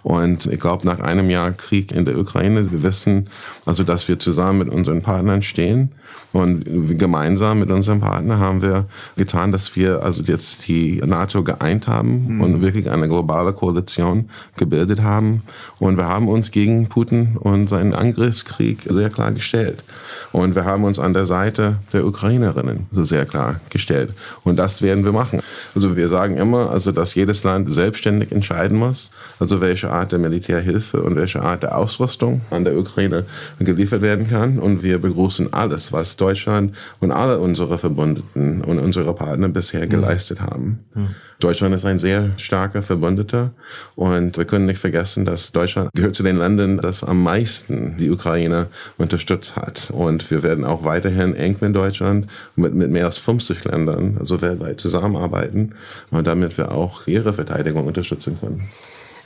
Und 0.03 0.45
ich 0.45 0.59
glaube, 0.59 0.85
nach 0.85 0.99
einem 0.99 1.29
Jahr 1.29 1.51
Krieg 1.51 1.91
in 1.91 2.05
der 2.05 2.17
Ukraine, 2.17 2.71
wir 2.71 2.83
wissen 2.83 3.27
also, 3.65 3.83
dass 3.83 4.07
wir 4.07 4.17
zusammen 4.17 4.58
mit 4.59 4.69
unseren 4.69 5.01
Partnern 5.01 5.41
stehen 5.41 5.91
und 6.31 6.97
gemeinsam 6.97 7.59
mit 7.59 7.71
unserem 7.71 8.01
Partner 8.01 8.37
haben 8.37 8.61
wir 8.61 8.85
getan, 9.17 9.51
dass 9.51 9.75
wir 9.75 10.03
also 10.03 10.21
jetzt 10.23 10.67
die 10.67 11.01
NATO 11.03 11.43
geeint 11.43 11.87
haben 11.87 12.35
mhm. 12.35 12.41
und 12.41 12.61
wirklich 12.61 12.89
eine 12.91 13.07
globale 13.07 13.51
Koalition 13.51 14.29
gebildet 14.55 15.01
haben. 15.01 15.41
Und 15.79 15.97
wir 15.97 16.07
haben 16.07 16.27
uns 16.27 16.51
gegen 16.51 16.87
Putin 16.87 17.35
und 17.37 17.67
seinen 17.67 17.95
Angriffskrieg 17.95 18.85
sehr 18.87 19.09
klar 19.09 19.31
gestellt. 19.31 19.83
Und 20.31 20.53
wir 20.55 20.65
haben 20.65 20.83
uns 20.83 20.99
an 20.99 21.13
der 21.13 21.25
Seite 21.25 21.77
der 21.93 22.05
Ukrainerinnen 22.05 22.85
so 22.91 23.03
sehr 23.03 23.25
klar 23.25 23.59
gestellt. 23.71 24.13
Und 24.43 24.57
das 24.57 24.83
werden 24.83 25.05
wir 25.05 25.11
machen. 25.11 25.41
Also 25.73 25.97
wir 25.97 26.09
sagen 26.09 26.37
immer, 26.37 26.69
also 26.69 26.91
dass 26.91 27.15
jedes 27.15 27.43
Land 27.43 27.73
selbstständig 27.73 28.31
entscheiden 28.31 28.77
muss, 28.77 29.09
also 29.39 29.61
welche 29.61 29.89
Art 29.89 30.11
der 30.11 30.19
Militärhilfe 30.19 31.01
und 31.01 31.15
welche 31.15 31.41
Art 31.41 31.63
der 31.63 31.75
Ausrüstung 31.75 32.41
an 32.51 32.65
der 32.65 32.77
Ukraine 32.77 33.25
geliefert 33.57 34.01
werden 34.01 34.27
kann. 34.27 34.48
Und 34.57 34.81
wir 34.81 34.99
begrüßen 34.99 35.53
alles, 35.53 35.93
was 35.93 36.15
Deutschland 36.15 36.75
und 36.99 37.11
alle 37.11 37.39
unsere 37.39 37.77
Verbündeten 37.77 38.61
und 38.61 38.79
unsere 38.79 39.13
Partner 39.13 39.49
bisher 39.49 39.85
mhm. 39.85 39.89
geleistet 39.89 40.41
haben. 40.41 40.79
Ja. 40.95 41.09
Deutschland 41.39 41.73
ist 41.73 41.85
ein 41.85 41.99
sehr 41.99 42.31
starker 42.37 42.81
Verbündeter 42.81 43.51
und 43.95 44.37
wir 44.37 44.43
können 44.43 44.65
nicht 44.65 44.79
vergessen, 44.79 45.23
dass 45.23 45.53
Deutschland 45.53 45.89
gehört 45.93 46.13
zu 46.13 46.23
den 46.23 46.37
Ländern, 46.37 46.79
das 46.79 47.01
am 47.01 47.23
meisten 47.23 47.95
die 47.97 48.09
Ukraine 48.09 48.67
unterstützt 48.97 49.55
hat. 49.55 49.89
Und 49.91 50.29
wir 50.31 50.43
werden 50.43 50.65
auch 50.65 50.83
weiterhin 50.83 51.35
eng 51.35 51.55
mit 51.61 51.73
Deutschland 51.73 52.27
mit, 52.57 52.73
mit 52.73 52.91
mehr 52.91 53.05
als 53.05 53.19
50 53.19 53.63
Ländern, 53.63 54.17
also 54.19 54.41
weltweit 54.41 54.81
zusammenarbeiten, 54.81 55.75
damit 56.11 56.57
wir 56.57 56.73
auch 56.73 57.07
ihre 57.07 57.31
Verteidigung 57.31 57.87
unterstützen 57.87 58.37
können. 58.37 58.69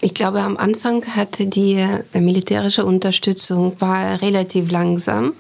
Ich 0.03 0.13
glaube, 0.13 0.41
am 0.41 0.57
Anfang 0.57 1.05
hatte 1.15 1.45
die 1.45 1.75
äh, 1.75 2.19
militärische 2.19 2.83
Unterstützung 2.83 3.71
war 3.79 4.21
relativ 4.21 4.69
langsam. 4.69 5.31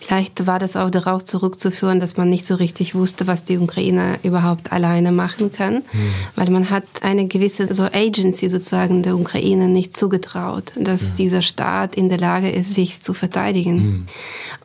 Vielleicht 0.00 0.44
war 0.44 0.58
das 0.58 0.74
auch 0.74 0.90
darauf 0.90 1.24
zurückzuführen, 1.24 2.00
dass 2.00 2.16
man 2.16 2.28
nicht 2.28 2.44
so 2.44 2.56
richtig 2.56 2.96
wusste, 2.96 3.28
was 3.28 3.44
die 3.44 3.58
Ukraine 3.58 4.18
überhaupt 4.24 4.72
alleine 4.72 5.12
machen 5.12 5.52
kann, 5.52 5.74
mhm. 5.74 6.10
weil 6.34 6.50
man 6.50 6.68
hat 6.68 6.82
eine 7.02 7.28
gewisse 7.28 7.72
so 7.72 7.84
Agency 7.84 8.48
sozusagen 8.48 9.04
der 9.04 9.14
Ukraine 9.14 9.68
nicht 9.68 9.96
zugetraut, 9.96 10.72
dass 10.74 11.10
ja. 11.10 11.14
dieser 11.16 11.42
Staat 11.42 11.94
in 11.94 12.08
der 12.08 12.18
Lage 12.18 12.50
ist, 12.50 12.74
sich 12.74 13.00
zu 13.00 13.14
verteidigen. 13.14 13.76
Mhm. 13.76 14.06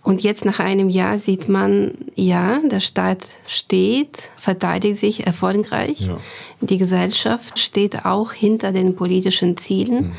Und 0.02 0.24
jetzt 0.24 0.46
nach 0.46 0.60
einem 0.60 0.90
Jahr 0.90 1.20
sieht 1.20 1.48
man, 1.48 1.92
ja, 2.16 2.60
der 2.70 2.80
Staat 2.80 3.26
steht, 3.48 4.30
verteidigt 4.36 4.98
sich 4.98 5.28
erfolgreich. 5.28 6.08
Ja. 6.08 6.18
Die 6.60 6.78
Gesellschaft 6.78 7.60
steht 7.60 8.06
auch 8.06 8.32
hinter 8.32 8.72
den 8.72 8.96
politischen 8.96 9.43
Zielen. 9.58 9.96
Mhm. 9.96 10.12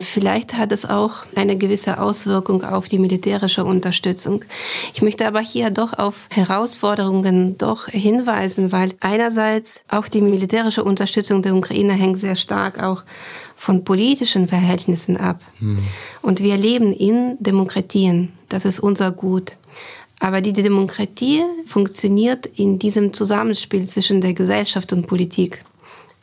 Vielleicht 0.00 0.54
hat 0.54 0.70
es 0.70 0.84
auch 0.84 1.26
eine 1.34 1.56
gewisse 1.56 2.00
Auswirkung 2.00 2.62
auf 2.62 2.86
die 2.86 2.98
militärische 2.98 3.64
Unterstützung. 3.64 4.44
Ich 4.94 5.02
möchte 5.02 5.26
aber 5.26 5.40
hier 5.40 5.70
doch 5.70 5.92
auf 5.92 6.28
Herausforderungen 6.32 7.58
doch 7.58 7.86
hinweisen, 7.86 8.70
weil 8.70 8.92
einerseits 9.00 9.82
auch 9.88 10.06
die 10.06 10.20
militärische 10.20 10.84
Unterstützung 10.84 11.42
der 11.42 11.56
Ukraine 11.56 11.94
hängt 11.94 12.18
sehr 12.18 12.36
stark 12.36 12.82
auch 12.82 13.04
von 13.56 13.82
politischen 13.82 14.46
Verhältnissen 14.46 15.16
ab. 15.16 15.40
Hm. 15.58 15.78
Und 16.22 16.40
wir 16.40 16.56
leben 16.56 16.92
in 16.92 17.36
Demokratien. 17.40 18.32
Das 18.48 18.64
ist 18.64 18.78
unser 18.78 19.10
Gut. 19.10 19.56
Aber 20.20 20.40
die 20.40 20.52
Demokratie 20.52 21.42
funktioniert 21.66 22.46
in 22.46 22.78
diesem 22.78 23.12
Zusammenspiel 23.12 23.84
zwischen 23.86 24.20
der 24.20 24.34
Gesellschaft 24.34 24.92
und 24.92 25.06
Politik. 25.06 25.64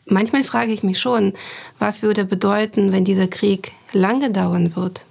Manchmal 0.06 0.44
frage 0.44 0.72
ich 0.72 0.84
mich 0.84 1.00
schon, 1.00 1.34
was 1.80 2.04
würde 2.04 2.26
bedeuten, 2.26 2.92
wenn 2.92 3.06
dieser 3.06 3.28
Krieg 3.28 3.72
lange 3.92 4.30
dauern 4.32 4.76
wird? 4.76 5.04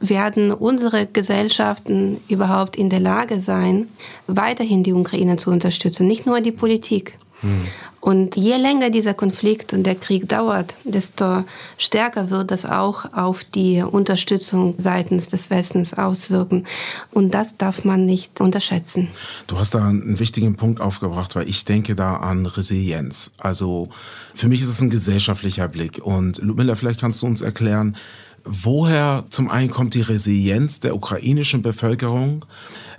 Werden 0.00 0.50
unsere 0.50 1.06
Gesellschaften 1.06 2.18
überhaupt 2.28 2.76
in 2.76 2.88
der 2.88 3.00
Lage 3.00 3.38
sein, 3.38 3.88
weiterhin 4.26 4.82
die 4.82 4.94
Ukraine 4.94 5.36
zu 5.36 5.50
unterstützen? 5.50 6.06
Nicht 6.06 6.24
nur 6.24 6.40
die 6.40 6.52
Politik. 6.52 7.18
Hm. 7.40 7.66
Und 8.00 8.34
je 8.36 8.56
länger 8.56 8.88
dieser 8.88 9.12
Konflikt 9.12 9.74
und 9.74 9.84
der 9.84 9.94
Krieg 9.94 10.26
dauert, 10.26 10.74
desto 10.84 11.44
stärker 11.76 12.30
wird 12.30 12.50
das 12.50 12.64
auch 12.64 13.12
auf 13.12 13.44
die 13.44 13.82
Unterstützung 13.82 14.74
seitens 14.78 15.28
des 15.28 15.50
Westens 15.50 15.92
auswirken. 15.92 16.64
Und 17.10 17.34
das 17.34 17.58
darf 17.58 17.84
man 17.84 18.06
nicht 18.06 18.40
unterschätzen. 18.40 19.08
Du 19.46 19.58
hast 19.58 19.74
da 19.74 19.86
einen 19.86 20.18
wichtigen 20.18 20.56
Punkt 20.56 20.80
aufgebracht, 20.80 21.36
weil 21.36 21.48
ich 21.48 21.66
denke 21.66 21.94
da 21.94 22.16
an 22.16 22.46
Resilienz. 22.46 23.32
Also 23.36 23.90
für 24.34 24.48
mich 24.48 24.62
ist 24.62 24.68
es 24.68 24.80
ein 24.80 24.90
gesellschaftlicher 24.90 25.68
Blick. 25.68 26.00
Und 26.02 26.38
Ludmilla, 26.38 26.76
vielleicht 26.76 27.00
kannst 27.00 27.20
du 27.20 27.26
uns 27.26 27.42
erklären, 27.42 27.96
woher 28.44 29.24
zum 29.28 29.50
einen 29.50 29.70
kommt 29.70 29.92
die 29.92 30.00
Resilienz 30.00 30.80
der 30.80 30.94
ukrainischen 30.94 31.60
Bevölkerung, 31.60 32.46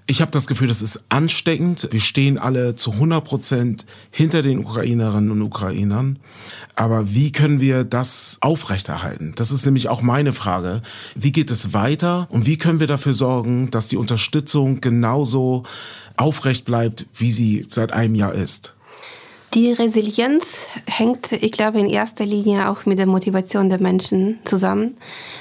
ich 0.07 0.21
habe 0.21 0.31
das 0.31 0.47
Gefühl, 0.47 0.67
das 0.67 0.81
ist 0.81 1.01
ansteckend. 1.09 1.87
Wir 1.91 1.99
stehen 1.99 2.37
alle 2.37 2.75
zu 2.75 2.91
100 2.91 3.23
Prozent 3.23 3.85
hinter 4.09 4.41
den 4.41 4.59
Ukrainerinnen 4.59 5.31
und 5.31 5.41
Ukrainern. 5.41 6.19
Aber 6.75 7.13
wie 7.13 7.31
können 7.31 7.61
wir 7.61 7.83
das 7.83 8.37
aufrechterhalten? 8.41 9.33
Das 9.35 9.51
ist 9.51 9.65
nämlich 9.65 9.89
auch 9.89 10.01
meine 10.01 10.33
Frage. 10.33 10.81
Wie 11.15 11.31
geht 11.31 11.51
es 11.51 11.73
weiter 11.73 12.27
und 12.29 12.45
wie 12.45 12.57
können 12.57 12.79
wir 12.79 12.87
dafür 12.87 13.13
sorgen, 13.13 13.71
dass 13.71 13.87
die 13.87 13.97
Unterstützung 13.97 14.81
genauso 14.81 15.63
aufrecht 16.17 16.65
bleibt, 16.65 17.07
wie 17.15 17.31
sie 17.31 17.67
seit 17.69 17.93
einem 17.93 18.15
Jahr 18.15 18.33
ist? 18.33 18.73
Die 19.53 19.73
Resilienz 19.73 20.63
hängt, 20.87 21.33
ich 21.33 21.51
glaube, 21.51 21.79
in 21.79 21.89
erster 21.89 22.25
Linie 22.25 22.69
auch 22.69 22.85
mit 22.85 22.99
der 22.99 23.05
Motivation 23.05 23.69
der 23.69 23.81
Menschen 23.81 24.39
zusammen. 24.45 24.95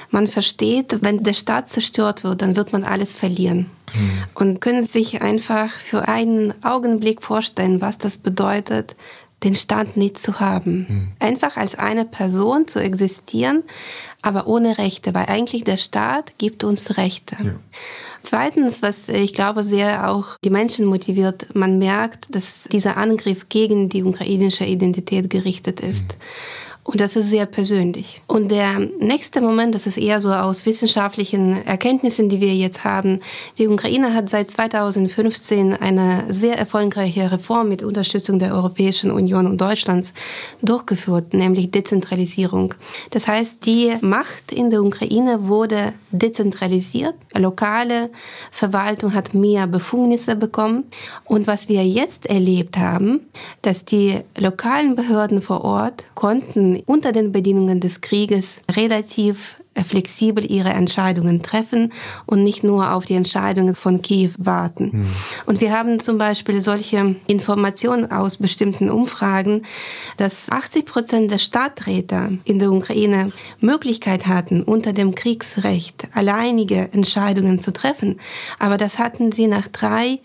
Man 0.09 0.27
versteht, 0.27 0.97
wenn 1.01 1.23
der 1.23 1.33
Staat 1.33 1.69
zerstört 1.69 2.25
wird, 2.25 2.41
dann 2.41 2.57
wird 2.57 2.73
man 2.73 2.83
alles 2.83 3.13
verlieren. 3.13 3.69
Mhm. 3.93 4.23
Und 4.33 4.59
können 4.59 4.85
sich 4.85 5.21
einfach 5.21 5.69
für 5.69 6.09
einen 6.09 6.53
Augenblick 6.65 7.23
vorstellen, 7.23 7.79
was 7.79 7.97
das 7.97 8.17
bedeutet, 8.17 8.97
den 9.43 9.55
Staat 9.55 9.97
nicht 9.97 10.19
zu 10.19 10.39
haben. 10.39 10.85
Mhm. 10.87 11.07
Einfach 11.19 11.57
als 11.57 11.75
eine 11.75 12.05
Person 12.05 12.67
zu 12.67 12.79
existieren, 12.79 13.63
aber 14.21 14.47
ohne 14.47 14.77
Rechte, 14.77 15.13
weil 15.13 15.25
eigentlich 15.25 15.63
der 15.63 15.77
Staat 15.77 16.37
gibt 16.37 16.63
uns 16.63 16.97
Rechte. 16.97 17.37
Ja. 17.43 17.55
Zweitens, 18.23 18.81
was 18.81 19.09
ich 19.09 19.33
glaube 19.33 19.63
sehr 19.63 20.09
auch 20.09 20.37
die 20.43 20.51
Menschen 20.51 20.85
motiviert, 20.85 21.47
man 21.55 21.79
merkt, 21.79 22.35
dass 22.35 22.63
dieser 22.71 22.97
Angriff 22.97 23.49
gegen 23.49 23.89
die 23.89 24.03
ukrainische 24.03 24.65
Identität 24.65 25.29
gerichtet 25.29 25.79
ist. 25.79 26.13
Mhm. 26.13 26.70
Und 26.83 26.99
das 26.99 27.15
ist 27.15 27.29
sehr 27.29 27.45
persönlich. 27.45 28.21
Und 28.25 28.49
der 28.49 28.79
nächste 28.79 29.39
Moment, 29.39 29.75
das 29.75 29.85
ist 29.85 29.97
eher 29.97 30.19
so 30.19 30.33
aus 30.33 30.65
wissenschaftlichen 30.65 31.63
Erkenntnissen, 31.63 32.27
die 32.27 32.41
wir 32.41 32.55
jetzt 32.55 32.83
haben. 32.83 33.19
Die 33.59 33.67
Ukraine 33.67 34.15
hat 34.15 34.29
seit 34.29 34.49
2015 34.49 35.73
eine 35.73 36.25
sehr 36.29 36.57
erfolgreiche 36.57 37.31
Reform 37.31 37.69
mit 37.69 37.83
Unterstützung 37.83 38.39
der 38.39 38.55
Europäischen 38.55 39.11
Union 39.11 39.45
und 39.45 39.61
Deutschlands 39.61 40.11
durchgeführt, 40.63 41.35
nämlich 41.35 41.69
Dezentralisierung. 41.69 42.73
Das 43.11 43.27
heißt, 43.27 43.63
die 43.65 43.93
Macht 44.01 44.51
in 44.51 44.71
der 44.71 44.81
Ukraine 44.81 45.47
wurde 45.47 45.93
dezentralisiert. 46.09 47.13
Lokale 47.37 48.09
Verwaltung 48.49 49.13
hat 49.13 49.35
mehr 49.35 49.67
Befugnisse 49.67 50.35
bekommen. 50.35 50.85
Und 51.25 51.45
was 51.45 51.69
wir 51.69 51.85
jetzt 51.85 52.25
erlebt 52.25 52.77
haben, 52.77 53.21
dass 53.61 53.85
die 53.85 54.19
lokalen 54.35 54.95
Behörden 54.95 55.43
vor 55.43 55.63
Ort 55.63 56.05
konnten 56.15 56.70
unter 56.85 57.11
den 57.11 57.31
Bedingungen 57.31 57.79
des 57.79 58.01
Krieges 58.01 58.61
relativ 58.75 59.57
flexibel 59.85 60.49
ihre 60.49 60.69
Entscheidungen 60.69 61.41
treffen 61.41 61.93
und 62.25 62.43
nicht 62.43 62.63
nur 62.63 62.93
auf 62.93 63.05
die 63.05 63.13
Entscheidungen 63.13 63.73
von 63.73 64.01
Kiew 64.01 64.31
warten. 64.37 64.89
Mhm. 64.91 65.07
Und 65.45 65.61
wir 65.61 65.71
haben 65.71 65.99
zum 65.99 66.17
Beispiel 66.17 66.59
solche 66.59 67.15
Informationen 67.27 68.11
aus 68.11 68.37
bestimmten 68.37 68.89
Umfragen, 68.89 69.63
dass 70.17 70.49
80 70.49 70.85
Prozent 70.85 71.31
der 71.31 71.37
Stadträte 71.37 72.37
in 72.43 72.59
der 72.59 72.71
Ukraine 72.71 73.31
Möglichkeit 73.61 74.27
hatten, 74.27 74.61
unter 74.61 74.91
dem 74.91 75.15
Kriegsrecht 75.15 76.07
alleinige 76.13 76.89
Entscheidungen 76.91 77.57
zu 77.57 77.71
treffen. 77.71 78.19
Aber 78.59 78.75
das 78.75 78.99
hatten 78.99 79.31
sie 79.31 79.47
nach 79.47 79.67
drei 79.69 80.19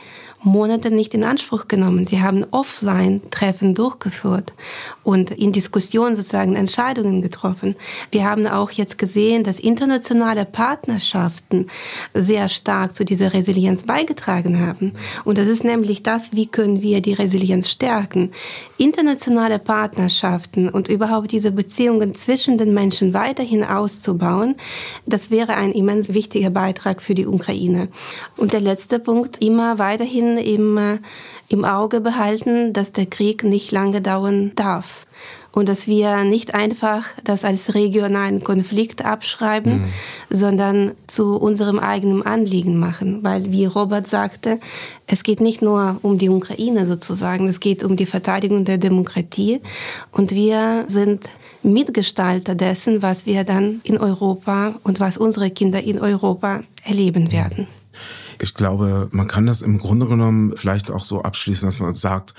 Monate 0.46 0.92
nicht 0.92 1.12
in 1.12 1.24
Anspruch 1.24 1.66
genommen. 1.66 2.06
Sie 2.06 2.22
haben 2.22 2.44
Offline-Treffen 2.52 3.74
durchgeführt 3.74 4.54
und 5.02 5.32
in 5.32 5.50
Diskussionen 5.50 6.14
sozusagen 6.14 6.54
Entscheidungen 6.54 7.20
getroffen. 7.20 7.74
Wir 8.12 8.24
haben 8.24 8.46
auch 8.46 8.70
jetzt 8.70 8.96
gesehen, 8.96 9.42
dass 9.42 9.58
internationale 9.58 10.44
Partnerschaften 10.44 11.66
sehr 12.14 12.48
stark 12.48 12.94
zu 12.94 13.04
dieser 13.04 13.34
Resilienz 13.34 13.82
beigetragen 13.82 14.64
haben. 14.64 14.92
Und 15.24 15.38
das 15.38 15.48
ist 15.48 15.64
nämlich 15.64 16.04
das, 16.04 16.32
wie 16.32 16.46
können 16.46 16.80
wir 16.80 17.02
die 17.02 17.14
Resilienz 17.14 17.68
stärken. 17.68 18.30
Internationale 18.78 19.58
Partnerschaften 19.58 20.68
und 20.68 20.86
überhaupt 20.86 21.32
diese 21.32 21.50
Beziehungen 21.50 22.14
zwischen 22.14 22.56
den 22.56 22.72
Menschen 22.72 23.14
weiterhin 23.14 23.64
auszubauen, 23.64 24.54
das 25.06 25.32
wäre 25.32 25.54
ein 25.56 25.72
immens 25.72 26.14
wichtiger 26.14 26.50
Beitrag 26.50 27.02
für 27.02 27.16
die 27.16 27.26
Ukraine. 27.26 27.88
Und 28.36 28.52
der 28.52 28.60
letzte 28.60 29.00
Punkt, 29.00 29.42
immer 29.42 29.80
weiterhin 29.80 30.35
im, 30.42 30.76
äh, 30.76 30.98
im 31.48 31.64
Auge 31.64 32.00
behalten, 32.00 32.72
dass 32.72 32.92
der 32.92 33.06
Krieg 33.06 33.44
nicht 33.44 33.72
lange 33.72 34.00
dauern 34.00 34.52
darf. 34.56 35.06
Und 35.52 35.70
dass 35.70 35.86
wir 35.86 36.24
nicht 36.24 36.54
einfach 36.54 37.06
das 37.24 37.42
als 37.42 37.74
regionalen 37.74 38.44
Konflikt 38.44 39.06
abschreiben, 39.06 39.78
mhm. 39.78 39.84
sondern 40.28 40.90
zu 41.06 41.36
unserem 41.36 41.78
eigenen 41.78 42.22
Anliegen 42.22 42.76
machen. 42.76 43.24
Weil, 43.24 43.50
wie 43.50 43.64
Robert 43.64 44.06
sagte, 44.06 44.60
es 45.06 45.22
geht 45.22 45.40
nicht 45.40 45.62
nur 45.62 45.96
um 46.02 46.18
die 46.18 46.28
Ukraine 46.28 46.84
sozusagen, 46.84 47.48
es 47.48 47.60
geht 47.60 47.82
um 47.84 47.96
die 47.96 48.04
Verteidigung 48.04 48.66
der 48.66 48.76
Demokratie. 48.76 49.62
Und 50.12 50.32
wir 50.32 50.84
sind 50.88 51.30
Mitgestalter 51.62 52.54
dessen, 52.54 53.00
was 53.00 53.24
wir 53.24 53.44
dann 53.44 53.80
in 53.82 53.96
Europa 53.96 54.74
und 54.82 55.00
was 55.00 55.16
unsere 55.16 55.50
Kinder 55.50 55.82
in 55.82 55.98
Europa 55.98 56.64
erleben 56.84 57.32
werden. 57.32 57.66
Ich 58.38 58.54
glaube, 58.54 59.08
man 59.10 59.28
kann 59.28 59.46
das 59.46 59.62
im 59.62 59.78
Grunde 59.78 60.06
genommen 60.06 60.54
vielleicht 60.56 60.90
auch 60.90 61.04
so 61.04 61.22
abschließen, 61.22 61.66
dass 61.68 61.80
man 61.80 61.92
sagt, 61.92 62.34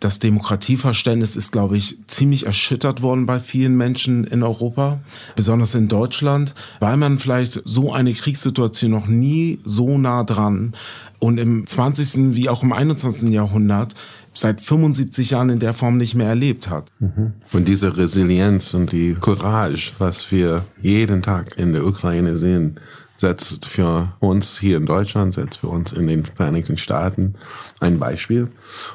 das 0.00 0.18
Demokratieverständnis 0.20 1.36
ist, 1.36 1.50
glaube 1.50 1.76
ich, 1.76 1.98
ziemlich 2.06 2.46
erschüttert 2.46 3.02
worden 3.02 3.26
bei 3.26 3.40
vielen 3.40 3.76
Menschen 3.76 4.24
in 4.24 4.42
Europa, 4.42 5.00
besonders 5.34 5.74
in 5.74 5.88
Deutschland, 5.88 6.54
weil 6.80 6.96
man 6.96 7.18
vielleicht 7.18 7.62
so 7.64 7.92
eine 7.92 8.12
Kriegssituation 8.12 8.90
noch 8.90 9.08
nie 9.08 9.58
so 9.64 9.98
nah 9.98 10.22
dran 10.22 10.74
und 11.18 11.38
im 11.38 11.66
20. 11.66 12.36
wie 12.36 12.48
auch 12.48 12.62
im 12.62 12.72
21. 12.72 13.30
Jahrhundert 13.30 13.94
seit 14.34 14.60
75 14.60 15.30
Jahren 15.30 15.50
in 15.50 15.58
der 15.58 15.74
Form 15.74 15.96
nicht 15.96 16.14
mehr 16.14 16.28
erlebt 16.28 16.68
hat. 16.68 16.92
Mhm. 17.00 17.32
Und 17.52 17.66
diese 17.66 17.96
Resilienz 17.96 18.72
und 18.74 18.92
die 18.92 19.16
Courage, 19.20 19.92
was 19.98 20.30
wir 20.30 20.64
jeden 20.80 21.22
Tag 21.22 21.58
in 21.58 21.72
der 21.72 21.84
Ukraine 21.84 22.36
sehen, 22.36 22.78
setzt 23.18 23.66
für 23.66 24.12
uns 24.20 24.58
hier 24.58 24.76
in 24.76 24.86
Deutschland, 24.86 25.34
setzt 25.34 25.58
für 25.58 25.68
uns 25.68 25.92
in 25.92 26.06
den 26.06 26.24
Vereinigten 26.24 26.78
Staaten 26.78 27.34
ein 27.80 27.98
Beispiel, 27.98 28.50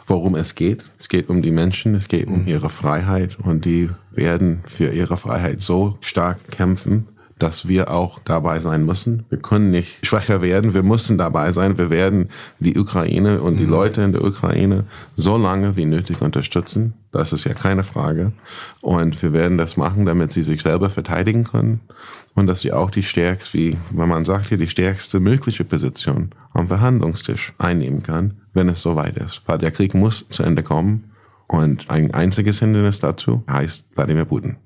worum 0.08 0.36
es 0.36 0.56
geht. 0.56 0.86
Es 0.98 1.10
geht 1.10 1.30
um 1.30 1.42
die 1.42 1.52
Menschen, 1.52 1.94
es 1.96 2.08
geht 2.08 2.28
um 2.28 2.48
ihre 2.48 2.70
Freiheit 2.70 3.38
und 3.40 3.66
die 3.66 3.90
werden 4.12 4.64
für 4.66 4.92
ihre 4.92 5.18
Freiheit 5.18 5.62
so 5.62 5.98
stark 6.02 6.40
kämpfen, 6.52 7.08
dass 7.39 7.67
wir 7.67 7.91
auch 7.91 8.19
dabei 8.19 8.60
sein 8.60 8.86
müssen. 8.86 9.26
Wir 9.30 9.39
können 9.39 9.72
nicht 9.72 10.06
schwächer 10.06 10.41
werden, 10.41 10.74
wir 10.74 10.84
müssen 10.84 11.17
dabei 11.17 11.52
sein. 11.52 11.78
Wir 11.78 11.89
werden 11.89 12.30
die 12.60 12.78
Ukraine 12.78 13.41
und 13.41 13.58
die 13.58 13.65
Leute 13.65 14.02
in 14.02 14.12
der 14.12 14.24
Ukraine 14.24 14.86
so 15.15 15.38
lange 15.38 15.76
wie 15.76 15.86
nötig 15.86 16.22
unterstützen. 16.22 16.93
Das 17.12 17.34
ist 17.34 17.43
ja 17.43 17.54
keine 17.54 17.84
Frage. 17.84 18.32
Und 18.82 19.22
wir 19.22 19.34
werden 19.34 19.58
das 19.58 19.78
machen, 19.78 20.06
damit 20.06 20.32
sie 20.32 20.43
sich 20.43 20.62
selber 20.62 20.89
verteidigen 20.89 21.43
können 21.43 21.82
und 22.36 22.48
dass 22.48 22.62
sie 22.62 22.74
auch 22.74 22.89
die 22.89 23.04
stärkste, 23.04 23.58
wie 23.58 23.78
wenn 23.91 24.10
man 24.10 24.26
sagt 24.26 24.50
hier, 24.50 24.58
die 24.58 24.69
stärkste 24.69 25.19
mögliche 25.19 25.63
Position 25.63 26.32
am 26.54 26.67
Verhandlungstisch 26.67 27.54
einnehmen 27.58 28.04
kann, 28.04 28.41
wenn 28.54 28.69
es 28.69 28.82
soweit 28.82 29.17
ist. 29.17 29.41
Weil 29.46 29.58
der 29.58 29.72
Krieg 29.72 29.93
muss 29.93 30.28
zu 30.30 30.43
Ende 30.43 30.63
kommen 30.63 31.12
und 31.48 31.89
ein 31.89 32.13
einziges 32.13 32.60
Hindernis 32.60 33.00
dazu 33.00 33.43
heißt 33.50 33.96
Wladimir 33.96 34.26
Putin. 34.26 34.58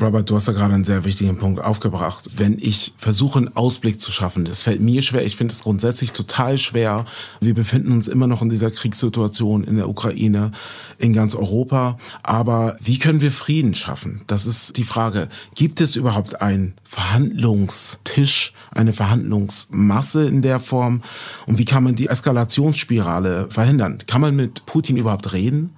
Robert, 0.00 0.28
du 0.28 0.34
hast 0.34 0.48
da 0.48 0.52
gerade 0.52 0.74
einen 0.74 0.84
sehr 0.84 1.04
wichtigen 1.04 1.38
Punkt 1.38 1.60
aufgebracht. 1.60 2.30
Wenn 2.36 2.58
ich 2.58 2.92
versuche, 2.96 3.38
einen 3.38 3.56
Ausblick 3.56 4.00
zu 4.00 4.10
schaffen, 4.10 4.44
das 4.44 4.64
fällt 4.64 4.80
mir 4.80 5.00
schwer. 5.00 5.24
Ich 5.24 5.36
finde 5.36 5.54
es 5.54 5.62
grundsätzlich 5.62 6.12
total 6.12 6.58
schwer. 6.58 7.04
Wir 7.40 7.54
befinden 7.54 7.92
uns 7.92 8.08
immer 8.08 8.26
noch 8.26 8.42
in 8.42 8.48
dieser 8.48 8.70
Kriegssituation 8.70 9.62
in 9.62 9.76
der 9.76 9.88
Ukraine, 9.88 10.50
in 10.98 11.12
ganz 11.12 11.34
Europa. 11.34 11.98
Aber 12.22 12.76
wie 12.82 12.98
können 12.98 13.20
wir 13.20 13.30
Frieden 13.30 13.74
schaffen? 13.74 14.22
Das 14.26 14.44
ist 14.46 14.76
die 14.76 14.84
Frage. 14.84 15.28
Gibt 15.54 15.80
es 15.80 15.94
überhaupt 15.94 16.40
einen 16.40 16.74
Verhandlungstisch, 16.82 18.54
eine 18.72 18.92
Verhandlungsmasse 18.92 20.26
in 20.26 20.42
der 20.42 20.58
Form? 20.58 21.02
Und 21.46 21.58
wie 21.58 21.64
kann 21.64 21.84
man 21.84 21.94
die 21.94 22.08
Eskalationsspirale 22.08 23.50
verhindern? 23.50 23.98
Kann 24.06 24.20
man 24.20 24.34
mit 24.34 24.66
Putin 24.66 24.96
überhaupt 24.96 25.32
reden? 25.32 25.76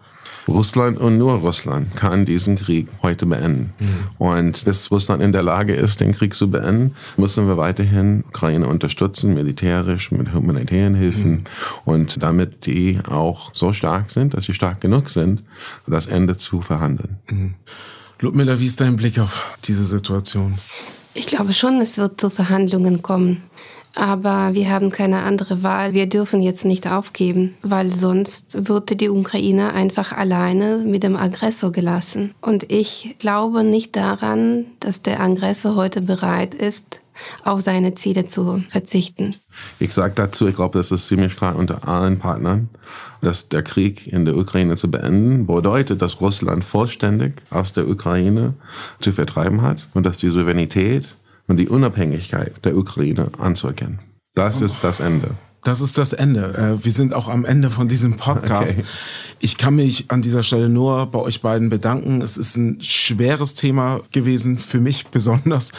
Russland 0.49 0.99
und 0.99 1.19
nur 1.19 1.35
Russland 1.35 1.97
kann 1.97 2.25
diesen 2.25 2.57
Krieg 2.57 2.89
heute 3.03 3.27
beenden. 3.27 3.73
Mhm. 3.79 3.87
Und 4.19 4.65
bis 4.65 4.91
Russland 4.91 5.23
in 5.23 5.33
der 5.33 5.43
Lage 5.43 5.75
ist, 5.75 6.01
den 6.01 6.13
Krieg 6.13 6.35
zu 6.35 6.51
beenden, 6.51 6.95
müssen 7.17 7.47
wir 7.47 7.57
weiterhin 7.57 8.25
Ukraine 8.29 8.67
unterstützen, 8.67 9.35
militärisch, 9.35 10.11
mit 10.11 10.33
humanitären 10.35 10.95
Hilfen 10.95 11.31
mhm. 11.31 11.45
und 11.85 12.23
damit 12.23 12.67
die 12.67 12.99
auch 13.09 13.55
so 13.55 13.73
stark 13.73 14.11
sind, 14.11 14.35
dass 14.35 14.45
sie 14.45 14.55
stark 14.55 14.81
genug 14.81 15.11
sind, 15.11 15.43
das 15.87 16.07
Ende 16.07 16.37
zu 16.37 16.61
verhandeln. 16.61 17.19
Mhm. 17.31 17.55
Ludmilla, 18.21 18.59
wie 18.59 18.67
ist 18.67 18.81
dein 18.81 18.97
Blick 18.97 19.19
auf 19.19 19.57
diese 19.65 19.85
Situation? 19.85 20.59
Ich 21.15 21.27
glaube 21.27 21.53
schon, 21.53 21.81
es 21.81 21.97
wird 21.97 22.21
zu 22.21 22.29
Verhandlungen 22.29 23.03
kommen. 23.03 23.43
Aber 23.95 24.55
wir 24.55 24.71
haben 24.71 24.91
keine 24.91 25.23
andere 25.23 25.63
Wahl. 25.63 25.95
Wir 25.95 26.09
dürfen 26.09 26.41
jetzt 26.41 26.65
nicht 26.65 26.91
aufgeben, 26.91 27.55
weil 27.63 27.93
sonst 27.93 28.67
würde 28.69 28.97
die 28.97 29.09
Ukraine 29.09 29.73
einfach 29.73 30.13
alleine 30.13 30.79
mit 30.79 31.03
dem 31.05 31.17
Aggressor 31.17 31.71
gelassen. 31.71 32.35
Und 32.41 32.71
ich 32.73 33.17
glaube 33.19 33.63
nicht 33.63 33.95
daran, 33.95 34.67
dass 34.81 35.03
der 35.03 35.21
Aggressor 35.21 35.77
heute 35.77 36.01
bereit 36.01 36.55
ist, 36.55 37.01
auf 37.45 37.61
seine 37.61 37.95
Ziele 37.95 38.25
zu 38.27 38.65
verzichten. 38.69 39.37
Ich 39.79 39.93
sage 39.93 40.15
dazu, 40.17 40.49
ich 40.49 40.55
glaube, 40.57 40.79
das 40.79 40.91
ist 40.91 41.07
ziemlich 41.07 41.37
klar 41.37 41.57
unter 41.57 41.87
allen 41.89 42.19
Partnern, 42.19 42.71
dass 43.21 43.49
der 43.49 43.63
Krieg 43.63 44.07
in 44.07 44.25
der 44.25 44.37
Ukraine 44.37 44.77
zu 44.77 44.91
beenden 44.91 45.47
bedeutet, 45.47 46.03
dass 46.03 46.21
Russland 46.21 46.65
vollständig 46.65 47.43
aus 47.51 47.73
der 47.73 47.89
Ukraine 47.89 48.55
zu 48.99 49.13
vertreiben 49.13 49.63
hat 49.63 49.87
und 49.95 50.05
dass 50.05 50.19
die 50.19 50.29
Souveränität 50.29 51.15
und 51.47 51.57
die 51.59 51.69
Unabhängigkeit 51.69 52.65
der 52.65 52.77
Ukraine 52.77 53.31
anzuerkennen. 53.39 53.99
Das 54.35 54.61
ist 54.61 54.83
das 54.83 55.01
Ende. 55.01 55.31
Das 55.65 55.81
ist 55.81 55.97
das 55.97 56.13
Ende. 56.13 56.53
Äh, 56.55 56.85
wir 56.85 56.93
sind 56.93 57.15
auch 57.15 57.29
am 57.29 57.47
Ende 57.47 57.71
von 57.71 57.89
diesem 57.89 58.19
Podcast. 58.19 58.75
Okay. 58.79 58.85
Ich 59.41 59.57
kann 59.57 59.77
mich 59.77 60.11
an 60.11 60.21
dieser 60.21 60.43
Stelle 60.43 60.69
nur 60.69 61.07
bei 61.07 61.19
euch 61.19 61.41
beiden 61.41 61.71
bedanken. 61.71 62.21
Es 62.21 62.37
ist 62.37 62.57
ein 62.57 62.83
schweres 62.83 63.55
Thema 63.55 64.01
gewesen, 64.13 64.59
für 64.59 64.79
mich 64.79 65.07
besonders, 65.07 65.73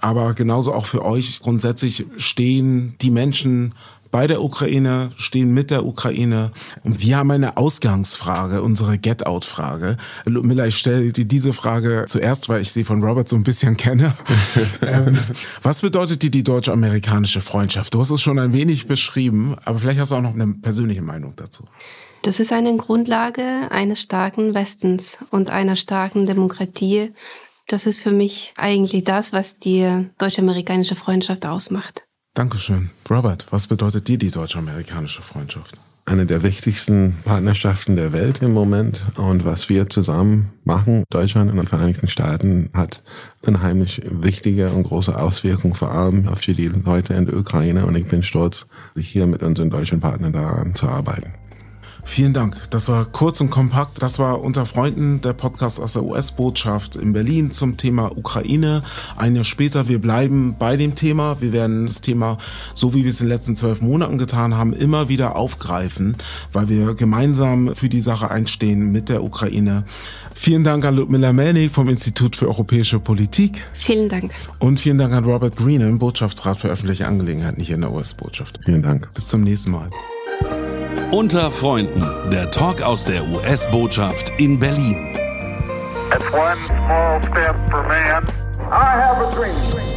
aber 0.00 0.34
genauso 0.34 0.72
auch 0.72 0.86
für 0.86 1.04
euch. 1.04 1.40
Grundsätzlich 1.40 2.06
stehen 2.16 2.94
die 3.00 3.10
Menschen 3.10 3.74
bei 4.14 4.28
der 4.28 4.44
Ukraine, 4.44 5.08
stehen 5.16 5.52
mit 5.52 5.72
der 5.72 5.84
Ukraine. 5.84 6.52
Und 6.84 7.00
wir 7.00 7.16
haben 7.16 7.32
eine 7.32 7.56
Ausgangsfrage, 7.56 8.62
unsere 8.62 8.96
Get-Out-Frage. 8.96 9.96
Miller, 10.24 10.68
ich 10.68 10.76
stelle 10.76 11.10
dir 11.10 11.24
diese 11.24 11.52
Frage 11.52 12.04
zuerst, 12.06 12.48
weil 12.48 12.62
ich 12.62 12.70
sie 12.70 12.84
von 12.84 13.02
Robert 13.02 13.28
so 13.28 13.34
ein 13.34 13.42
bisschen 13.42 13.76
kenne. 13.76 14.14
ähm, 14.86 15.18
was 15.62 15.80
bedeutet 15.80 16.22
dir 16.22 16.30
die 16.30 16.44
deutsch-amerikanische 16.44 17.40
Freundschaft? 17.40 17.92
Du 17.92 17.98
hast 17.98 18.10
es 18.10 18.22
schon 18.22 18.38
ein 18.38 18.52
wenig 18.52 18.86
beschrieben, 18.86 19.56
aber 19.64 19.80
vielleicht 19.80 19.98
hast 19.98 20.12
du 20.12 20.14
auch 20.14 20.22
noch 20.22 20.34
eine 20.34 20.46
persönliche 20.46 21.02
Meinung 21.02 21.34
dazu. 21.34 21.64
Das 22.22 22.38
ist 22.38 22.52
eine 22.52 22.76
Grundlage 22.76 23.42
eines 23.70 24.00
starken 24.00 24.54
Westens 24.54 25.18
und 25.32 25.50
einer 25.50 25.74
starken 25.74 26.26
Demokratie. 26.26 27.10
Das 27.66 27.84
ist 27.84 27.98
für 27.98 28.12
mich 28.12 28.54
eigentlich 28.56 29.02
das, 29.02 29.32
was 29.32 29.58
die 29.58 30.06
deutsch-amerikanische 30.18 30.94
Freundschaft 30.94 31.46
ausmacht. 31.46 32.04
Dankeschön. 32.34 32.90
Robert, 33.08 33.46
was 33.50 33.68
bedeutet 33.68 34.08
dir 34.08 34.18
die 34.18 34.32
deutsch-amerikanische 34.32 35.22
Freundschaft? 35.22 35.78
Eine 36.04 36.26
der 36.26 36.42
wichtigsten 36.42 37.14
Partnerschaften 37.24 37.94
der 37.94 38.12
Welt 38.12 38.42
im 38.42 38.52
Moment. 38.52 39.02
Und 39.16 39.44
was 39.44 39.68
wir 39.68 39.88
zusammen 39.88 40.50
machen, 40.64 41.04
Deutschland 41.10 41.52
und 41.52 41.60
die 41.60 41.66
Vereinigten 41.66 42.08
Staaten, 42.08 42.70
hat 42.74 43.04
unheimlich 43.46 44.02
wichtige 44.10 44.70
und 44.70 44.82
große 44.82 45.16
Auswirkungen, 45.16 45.74
vor 45.74 45.92
allem 45.92 46.26
auf 46.26 46.40
die 46.40 46.54
Leute 46.84 47.14
in 47.14 47.26
der 47.26 47.36
Ukraine. 47.36 47.86
Und 47.86 47.94
ich 47.94 48.06
bin 48.06 48.24
stolz, 48.24 48.66
hier 48.98 49.28
mit 49.28 49.44
unseren 49.44 49.70
deutschen 49.70 50.00
Partnern 50.00 50.32
daran 50.32 50.74
zu 50.74 50.88
arbeiten. 50.88 51.34
Vielen 52.04 52.32
Dank. 52.32 52.56
Das 52.70 52.88
war 52.88 53.06
kurz 53.06 53.40
und 53.40 53.50
kompakt. 53.50 54.02
Das 54.02 54.18
war 54.18 54.40
unter 54.40 54.66
Freunden 54.66 55.20
der 55.20 55.32
Podcast 55.32 55.80
aus 55.80 55.94
der 55.94 56.04
US-Botschaft 56.04 56.96
in 56.96 57.12
Berlin 57.12 57.50
zum 57.50 57.76
Thema 57.76 58.16
Ukraine. 58.16 58.82
Ein 59.16 59.34
Jahr 59.34 59.44
später, 59.44 59.88
wir 59.88 60.00
bleiben 60.00 60.54
bei 60.58 60.76
dem 60.76 60.94
Thema. 60.94 61.40
Wir 61.40 61.52
werden 61.52 61.86
das 61.86 62.02
Thema, 62.02 62.38
so 62.74 62.94
wie 62.94 63.02
wir 63.02 63.10
es 63.10 63.20
in 63.20 63.26
den 63.26 63.36
letzten 63.36 63.56
zwölf 63.56 63.80
Monaten 63.80 64.18
getan 64.18 64.56
haben, 64.56 64.72
immer 64.72 65.08
wieder 65.08 65.34
aufgreifen, 65.34 66.16
weil 66.52 66.68
wir 66.68 66.94
gemeinsam 66.94 67.74
für 67.74 67.88
die 67.88 68.00
Sache 68.00 68.30
einstehen 68.30 68.92
mit 68.92 69.08
der 69.08 69.24
Ukraine. 69.24 69.84
Vielen 70.34 70.62
Dank 70.62 70.84
an 70.84 70.94
Ludmilla 70.94 71.32
Melnik 71.32 71.72
vom 71.72 71.88
Institut 71.88 72.36
für 72.36 72.46
Europäische 72.46 73.00
Politik. 73.00 73.62
Vielen 73.72 74.08
Dank. 74.08 74.32
Und 74.58 74.78
vielen 74.78 74.98
Dank 74.98 75.14
an 75.14 75.24
Robert 75.24 75.56
Greenham, 75.56 75.98
Botschaftsrat 75.98 76.60
für 76.60 76.68
öffentliche 76.68 77.06
Angelegenheiten 77.06 77.62
hier 77.62 77.76
in 77.76 77.80
der 77.80 77.92
US-Botschaft. 77.92 78.60
Vielen 78.64 78.82
Dank. 78.82 79.12
Bis 79.14 79.26
zum 79.26 79.42
nächsten 79.42 79.70
Mal. 79.70 79.90
Unter 81.14 81.52
Freunden, 81.52 82.02
der 82.32 82.50
Talk 82.50 82.82
aus 82.82 83.04
der 83.04 83.24
US-Botschaft 83.24 84.32
in 84.40 84.58
Berlin. 84.58 85.12
Man. 87.88 88.24
I 88.72 88.96
have 88.96 89.22
a 89.22 89.30
dream. 89.30 89.93